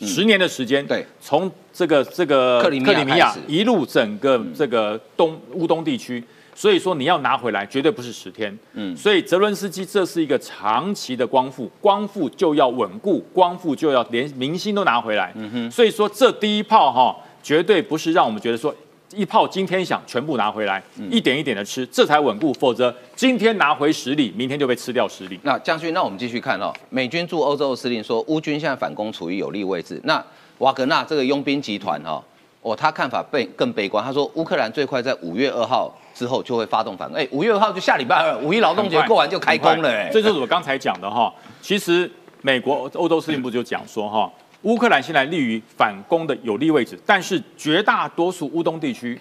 [0.00, 18.74] 十年的时间，对，从这个这个克里米亚一路整个这个东乌东地区，所以说你要拿回来绝对不是十天，嗯，所以泽伦斯基这是一个长期的光复，光复就要稳固，光复就要连明星都拿回来，嗯哼，所以说这第一炮哈，绝对不是让我们觉得说。
[19.14, 22.52] 一炮惊天响，全部拿回来，一点一点的吃，这才稳固。
[22.54, 25.40] 否则今天拿回十里，明天就被吃掉十里。
[25.42, 26.72] 那将军，那我们继续看哦。
[26.90, 30.00] 美军驻欧洲司令说，乌军现在反攻处于有利位置。
[30.04, 30.22] 那
[30.58, 32.22] 瓦格纳这个佣兵集团哈，
[32.60, 34.04] 哦，他看法悲更悲观。
[34.04, 37.18] 他说，乌克兰最快在五月二号之后就会发动反攻。
[37.18, 39.88] 哎，五月二号就下礼拜二，五一劳动节过完就开工了。
[39.88, 41.32] 哎，这就是我刚才讲的哈。
[41.62, 42.10] 其实
[42.42, 44.30] 美国欧洲司令部就讲说哈。
[44.62, 49.18] 乌克兰现在立于反攻的有利位置，但是绝大多数乌东地区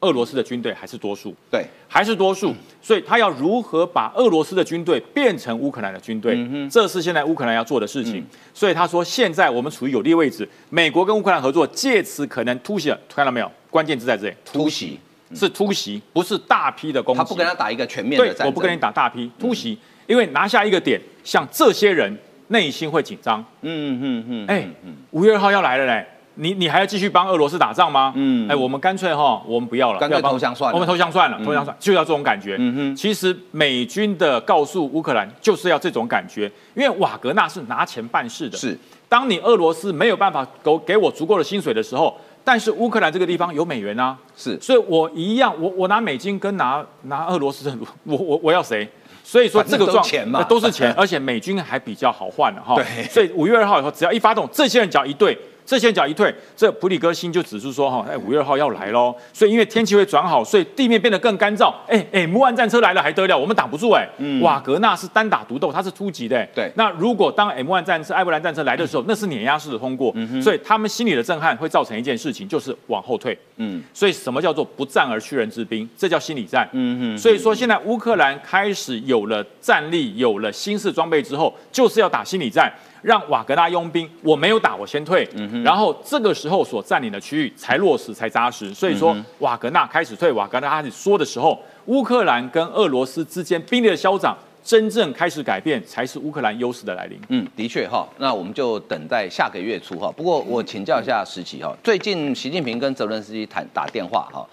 [0.00, 6.38] 俄罗斯的军队还是多数，对，还是多数，所以他要如何把俄罗斯的军队变成乌克兰的军队，
[6.70, 8.24] 这是现在乌克兰要做的事情。
[8.54, 13.50] 所以他说，现在我们处于有利位置，美国跟乌克兰合作，借此可能突袭，看到没有？
[13.70, 14.98] 关键字在这里，突袭。
[15.34, 17.18] 是突袭，不是大批的攻击。
[17.18, 22.10] 他不跟他打一个全面的战争，我不跟你打大批突袭，因为拿下一个点，像这些人
[22.48, 23.44] 内心会紧张。
[23.62, 24.68] 嗯嗯嗯，哎，
[25.12, 26.06] 五月二号要来了嘞。
[26.40, 28.12] 你你还要继续帮俄罗斯打仗吗？
[28.14, 32.54] 嗯，哎，我们干脆哈，我们不要了，干脆投降算了，我们投降算了，投降算就要这种感觉。
[32.60, 36.44] 嗯哼，其实美军的告诉乌克兰就是要这种感觉，
[36.76, 38.56] 因为瓦格纳是拿钱办事的。
[38.56, 38.78] 是，
[39.08, 48.88] 当你俄罗斯没有办法给给我足够的薪水的时候，但是乌克兰这个地方有美元啊，是，所以我一样，我我拿美金跟拿拿俄罗斯，我我我要谁？
[49.28, 52.74] 所以说这个状钱嘛，都是钱，而且美军还比较好换的哈。
[52.80, 55.38] 对，所以五月二号以后，只要一发动，这些人只要一对。
[55.68, 61.70] 这些脚一退，这普里戈辛就指出说哈，哎，五月二号要来喽，所以因为天气会转好，所以地面变得更干燥。
[61.86, 64.08] 哎哎，M 1战车来了还得了，我们挡不住哎。
[64.40, 66.42] 瓦格纳是单打独斗，他是突击的。
[66.54, 73.38] 对，那如果当 M 1战车、埃布兰战车来的时候，那是碾压式的通过，所以他们心里的震撼会造成一件事情，就是往后退。
[73.56, 75.86] 嗯，所以什么叫做不战而屈人之兵？
[75.98, 76.66] 这叫心理战。
[76.72, 82.72] 嗯嗯，所以说现在乌克兰开始有了战力，有了新式装备之后，就是要打心理战。
[83.02, 88.72] 让瓦格纳佣兵，我没有打，我先退，嗯然后这个时候所占领的区域才落实，才扎实。
[88.74, 97.18] 所以说，瓦格纳开始退，瓦格纳开始说的时候，乌克兰跟俄罗斯之间兵力的消长真正开始改变，才是乌克兰优势的来临。
[97.28, 100.12] 嗯，的确哈，那我们就等待下个月初哈。
[100.16, 104.46] 不过我请教一下石奇哈，最近习近平跟泽伦斯基谈打电话哈，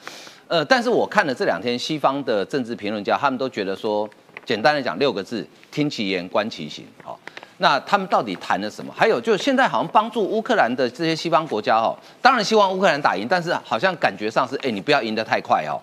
[0.48, 4.10] 呃，但是我看了这两天西方的政治评论家，他们都觉得说，
[4.46, 6.86] 简单的讲六个字：听其言，观其行。
[7.04, 7.20] 好。
[7.58, 8.94] 那他们到底谈了什么？
[8.96, 15.80] 还有就是现在好像帮助乌克兰的这些西方国家哦，当然希望乌克兰打赢，但是好像感觉上是哎，你不要赢得太快哦。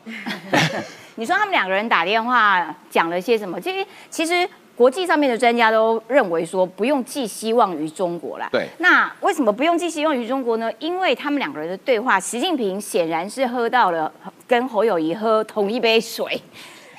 [1.16, 3.60] 你说他们两个人打电话讲了些什么？
[3.60, 8.48] 其实其实国际上面的专家都认为说不用寄希望于中国啦。
[8.50, 8.66] 对。
[8.78, 10.70] 那为什么不用寄希望于中国呢？
[10.78, 14.12] 因为他们两个人的对话，习近平显然是喝到了
[14.46, 16.42] 跟侯友谊喝同一杯水，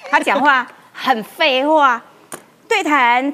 [0.10, 2.02] 他讲话很废话，
[2.68, 3.34] 对谈。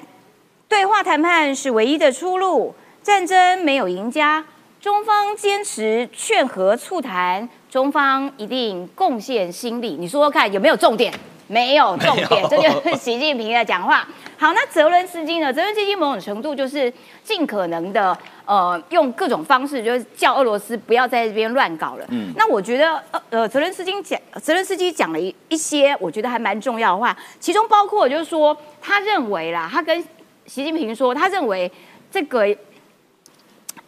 [0.69, 4.45] 对话谈判是唯一的出路，战争没有赢家。
[4.79, 9.97] 中方坚持劝和促谈，中方一定贡献心力。
[9.99, 11.11] 你说说看，有没有重点？
[11.47, 14.07] 没有重点，这就是习近平的讲话。
[14.37, 15.51] 好，那泽伦斯基呢？
[15.51, 16.93] 泽伦斯基某种程度就是
[17.23, 18.15] 尽可能的，
[18.45, 22.05] 呃，用各种方式，就是叫俄罗斯不要在这边乱搞了。
[22.09, 30.05] 嗯，那我觉得，呃呃，泽伦斯基讲，泽伦斯基讲了一一些，我觉得还蛮重要的话，其中包括就是说，他认为啦，他跟
[30.49, 31.71] 习近平说，他认为
[32.11, 32.43] 这个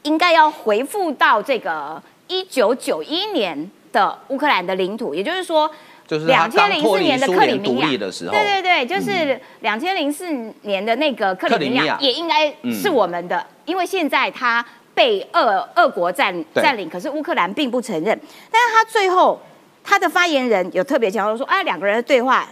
[0.03, 5.69] 应该要回复到这个一九九一年的乌克兰的领土，也就是说，
[6.05, 7.97] 就是两千零四年的克里米亚。
[7.97, 10.31] 的时候，对对对，就是两千零四
[10.61, 11.97] 年的那个克里米亚。
[11.99, 18.19] 也应该是我们的，因为现在他被俄俄国占占领，可是乌克兰并不承认。
[18.51, 19.41] 但是他最后
[19.83, 22.47] 他的发言人有特别强调说，啊，两个人的对话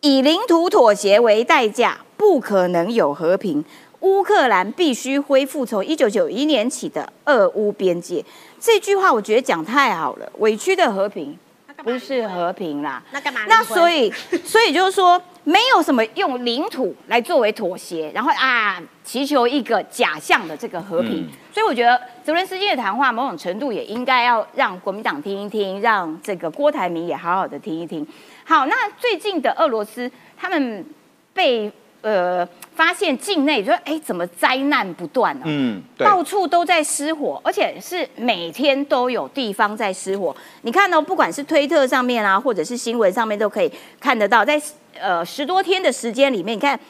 [0.00, 1.98] 以领土妥协为代价。
[2.16, 3.64] 不可能有和平，
[4.00, 8.22] 乌克兰必须恢复从一九九一年起的俄乌边界。
[8.60, 11.34] 这句话我觉得讲太好了，委屈的和平
[11.82, 13.02] 不是和平啦。
[13.10, 13.40] 那干嘛？
[13.48, 14.12] 那所以，
[14.44, 21.26] 所以就是说，没有什么用领土来作为妥协，然后啊，祈求一个假象的这个和平。
[21.50, 28.06] 所以我觉得泽连斯基的谈话，某种程度也应该要让国民党听一听，让这个郭台铭也好好的听一听。
[28.50, 30.84] 好，那最近的俄罗斯，他们
[31.32, 31.70] 被。
[32.02, 35.42] 呃，发现境内就说，哎，怎么灾难不断呢？
[35.44, 40.34] 嗯，到处都在失火，而且是每天都有地方在失火。
[40.62, 43.70] 你看到，不管是推特上面啊，或者是新闻上面，都可以
[44.00, 44.58] 看得到，在
[44.98, 46.80] 呃十多天的时间里面，你看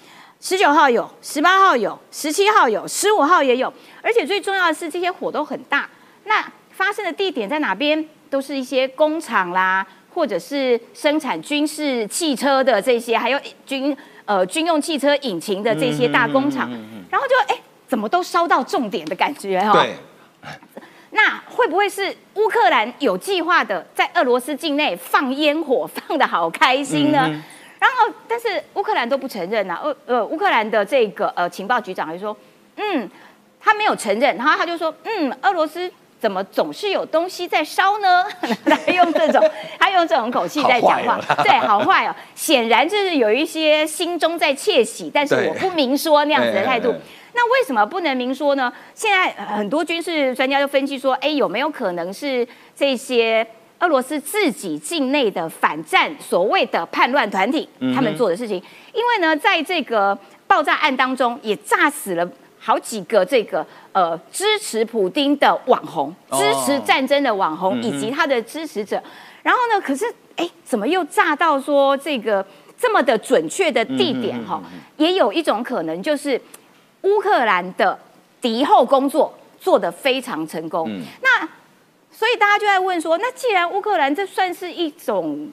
[0.41, 5.91] 十九号有，十八号有，十七号有，十五号也有，而且最重要的是，这些火都很大。
[6.23, 6.41] 那
[6.71, 8.09] 发生的地点在哪边？
[8.31, 9.85] 都是一些工厂啦，
[10.15, 13.97] 或者是生产军事汽车的这些，还有军。
[14.27, 16.71] 呃，军用汽车引擎的这些大工厂，
[17.11, 19.73] 然后就哎，怎么都烧到重点的感觉哈？
[19.73, 19.97] 对。
[21.11, 27.29] 那会不会是乌克兰有计划的在俄罗斯境内放烟火，放的好开心呢？
[27.81, 29.81] 然后，但是乌克兰都不承认呐。
[29.83, 32.37] 呃呃，乌克兰的这个呃情报局长就说，
[32.77, 33.11] 嗯，
[33.59, 34.37] 他没有承认。
[34.37, 35.91] 然后他就说，嗯，俄罗斯。
[36.21, 38.25] 怎么总是有东西在烧呢？
[38.67, 42.15] 他用这种，他用这种口气在讲话， 对，好坏哦。
[42.35, 46.95] 显然就是有一些心中在窃喜，但是我不明说那样子的态度。
[47.33, 48.71] 那为什么不能明说呢？
[48.95, 52.47] 现在很多军事专家就分析说，哎，有没有可能是
[52.77, 53.47] 这些
[53.79, 58.63] 俄罗斯自己境内的反战所谓的叛乱团体他们做的事情。
[58.93, 62.29] 因为呢，在这个爆炸案当中，也炸死了
[62.63, 69.03] 好几个这个呃支持普丁的网红，哦支持战争的网红以及他的支持者。
[69.43, 70.05] 然后呢，可是
[70.37, 72.47] 哎，怎么又炸到说这个
[72.79, 74.63] 这么的准确的地点哈？
[74.99, 76.41] 也有一种可能就是
[77.03, 77.99] 乌克兰的
[78.41, 80.87] 敌后工作做得非常成功。
[80.89, 81.49] 嗯那
[82.13, 85.49] 所以大家就在问说，那既然乌克兰这算是一种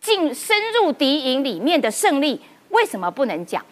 [0.00, 2.40] 进深入敌营里面的胜利，
[2.70, 3.64] 为什么不能讲？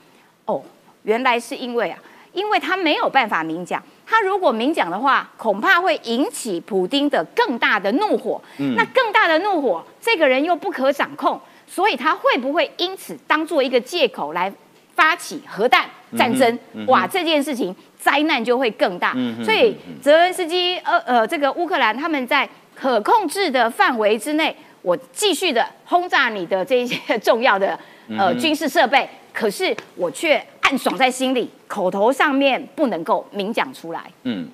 [0.45, 0.63] 哦，
[1.03, 1.99] 原来是因为啊，
[2.33, 3.83] 因为他没有办法明讲。
[4.07, 8.41] 他如果明讲的话，恐怕会引起普丁的更大的怒火。
[8.59, 14.53] 嗯那更大的怒火，这个人又不可掌控，所以他会不会因此当做一个借口来
[14.95, 16.59] 发起核弹战争？
[16.89, 19.13] 哇，这件事情灾难就会更大。
[19.15, 27.79] 嗯所以泽恩斯基呃呃，这个乌克兰他们在可控制的范围之内，我继续的轰炸你的这些 重要的
[28.19, 34.05] 呃军事设备，可是我却暗爽在心里，口头上面不能够明讲出来。
[34.23, 34.49] 嗯，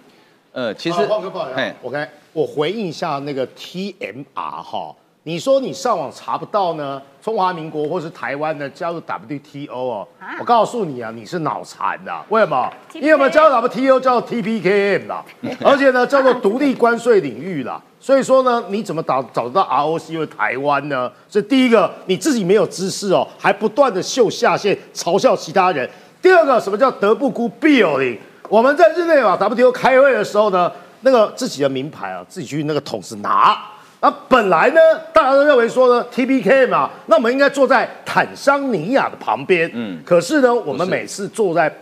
[0.50, 4.94] 呃，其实好浩哥不好意思嘿，我刚我回应一下那个 TMR 哈，
[5.24, 10.08] 你说你上网查不到呢，中华民国或是台湾呢加入 WTO 哦，
[10.40, 12.72] 我告诉你啊，你是脑残的，为什么？
[12.94, 15.22] 因为我们加入 WTO 叫做 TPKM 啦，
[15.62, 17.82] 而且呢叫做独立关税领域啦。
[17.98, 21.10] 所以说呢，你怎么找找得到 ROC 为台湾呢？
[21.28, 25.88] 所以第一个，你自己没有知识哦，还不断的秀下限，嘲笑其他人。
[26.26, 28.18] 第二个，什么叫德不孤必有邻？
[28.48, 30.68] 我们在日内瓦 WTO 开会的时候呢，
[31.02, 33.56] 那个自己的名牌啊，自己去那个桶子拿。
[34.00, 34.80] 那本来呢，
[35.12, 39.70] 大家都认为说呢，TPK 嘛，那我们应该坐在坦桑尼亚的旁边。
[39.72, 41.72] 嗯，可是呢，我们每次坐在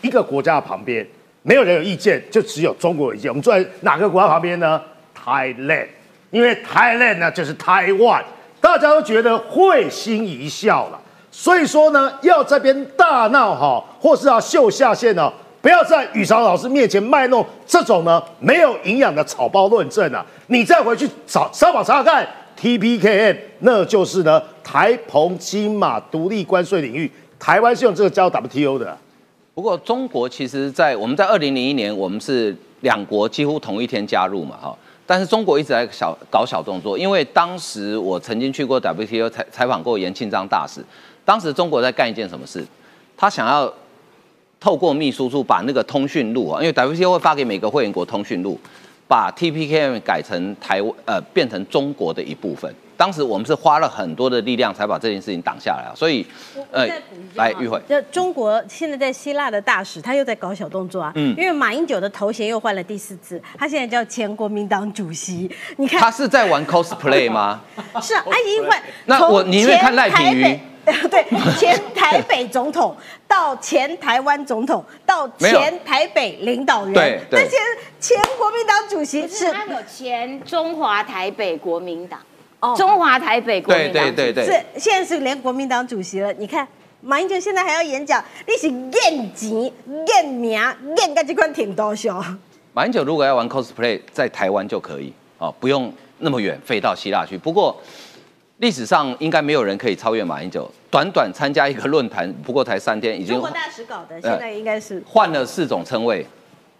[0.00, 1.06] 一个国家的旁边，
[1.42, 3.30] 没有人有意见，就只有中国有意见。
[3.30, 4.82] 我们坐在哪个国家旁边呢
[5.16, 5.86] ？Thailand，
[6.32, 8.24] 因为 Thailand 呢就是台湾，
[8.60, 10.98] 大家都觉得会心一笑了。
[11.34, 20.24] 所以说呢，要这边大闹哈，或是要秀下限呢，不要在宇潮老师面前卖弄这种呢没有营养的草包论证啊！
[20.48, 22.28] 你再回去找上网查看
[22.60, 28.96] ，TPKN，那就是呢台澎金马独立关税领域，台湾是用这个叫 WTO 的。
[29.54, 34.76] 不过中国其实在，我们在二零零一年，我们是两国几乎同一天加入嘛，哈。
[35.04, 40.82] 但是中国一直在小搞小动作，因为当时我曾经去过 WTO 采采访过严庆章大使，
[41.24, 42.64] 当时中国在干一件什么事？
[43.16, 43.72] 他想要
[44.58, 48.58] 透过秘书处把那个通讯录啊，因为 WTO 会发给每个会员国通讯录，
[49.08, 52.74] 把 TPKM 改成台呃变成中国的一部分。
[53.02, 56.24] 当时我们是花了很多的力量才把这件事情挡下来啊，所以
[56.70, 56.86] 呃，
[57.34, 57.76] 来玉慧。
[57.88, 61.10] 这中国现在在希腊的大使，他又在搞小动作啊。
[61.16, 65.50] 嗯因为马英九的头衔又换了第四次，他现在叫前国民党主席。
[65.78, 67.60] 你看，他是在玩 cosplay 吗？
[68.00, 68.80] 是啊，他已经换。
[69.06, 70.60] 那我宁愿看赖品妤。
[71.10, 71.24] 对，
[71.58, 72.96] 前台北总统
[73.26, 77.56] 到前台湾总统到前台北领导人，对对那些
[78.00, 82.18] 前国民党主席是他有前中华台北国民党，
[82.76, 86.32] 中华台北国民党对对对对是现在是连国民党主席了。
[86.34, 86.66] 你看
[87.00, 89.50] 马英九现在还要演讲，你是验钱、
[90.06, 90.52] 验名、
[90.96, 92.24] 验个这款挺多小。
[92.72, 97.36] 马英九如果要玩 cosplay，在台湾就可以哦，不用那么远飞到希腊去。
[97.36, 97.76] 不过
[98.58, 106.24] 历史上应该没有人可以超越马英九，短短参加一个论坛，不过才三天，已经中国大使搞的，现在应该是换了四种称谓，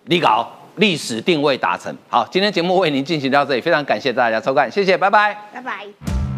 [0.04, 1.94] 立稿历史定位达成。
[2.08, 5.36] 好，今天节目为您进行到这里，非常感谢大家收看，谢谢，拜拜。
[5.52, 6.31] 拜拜。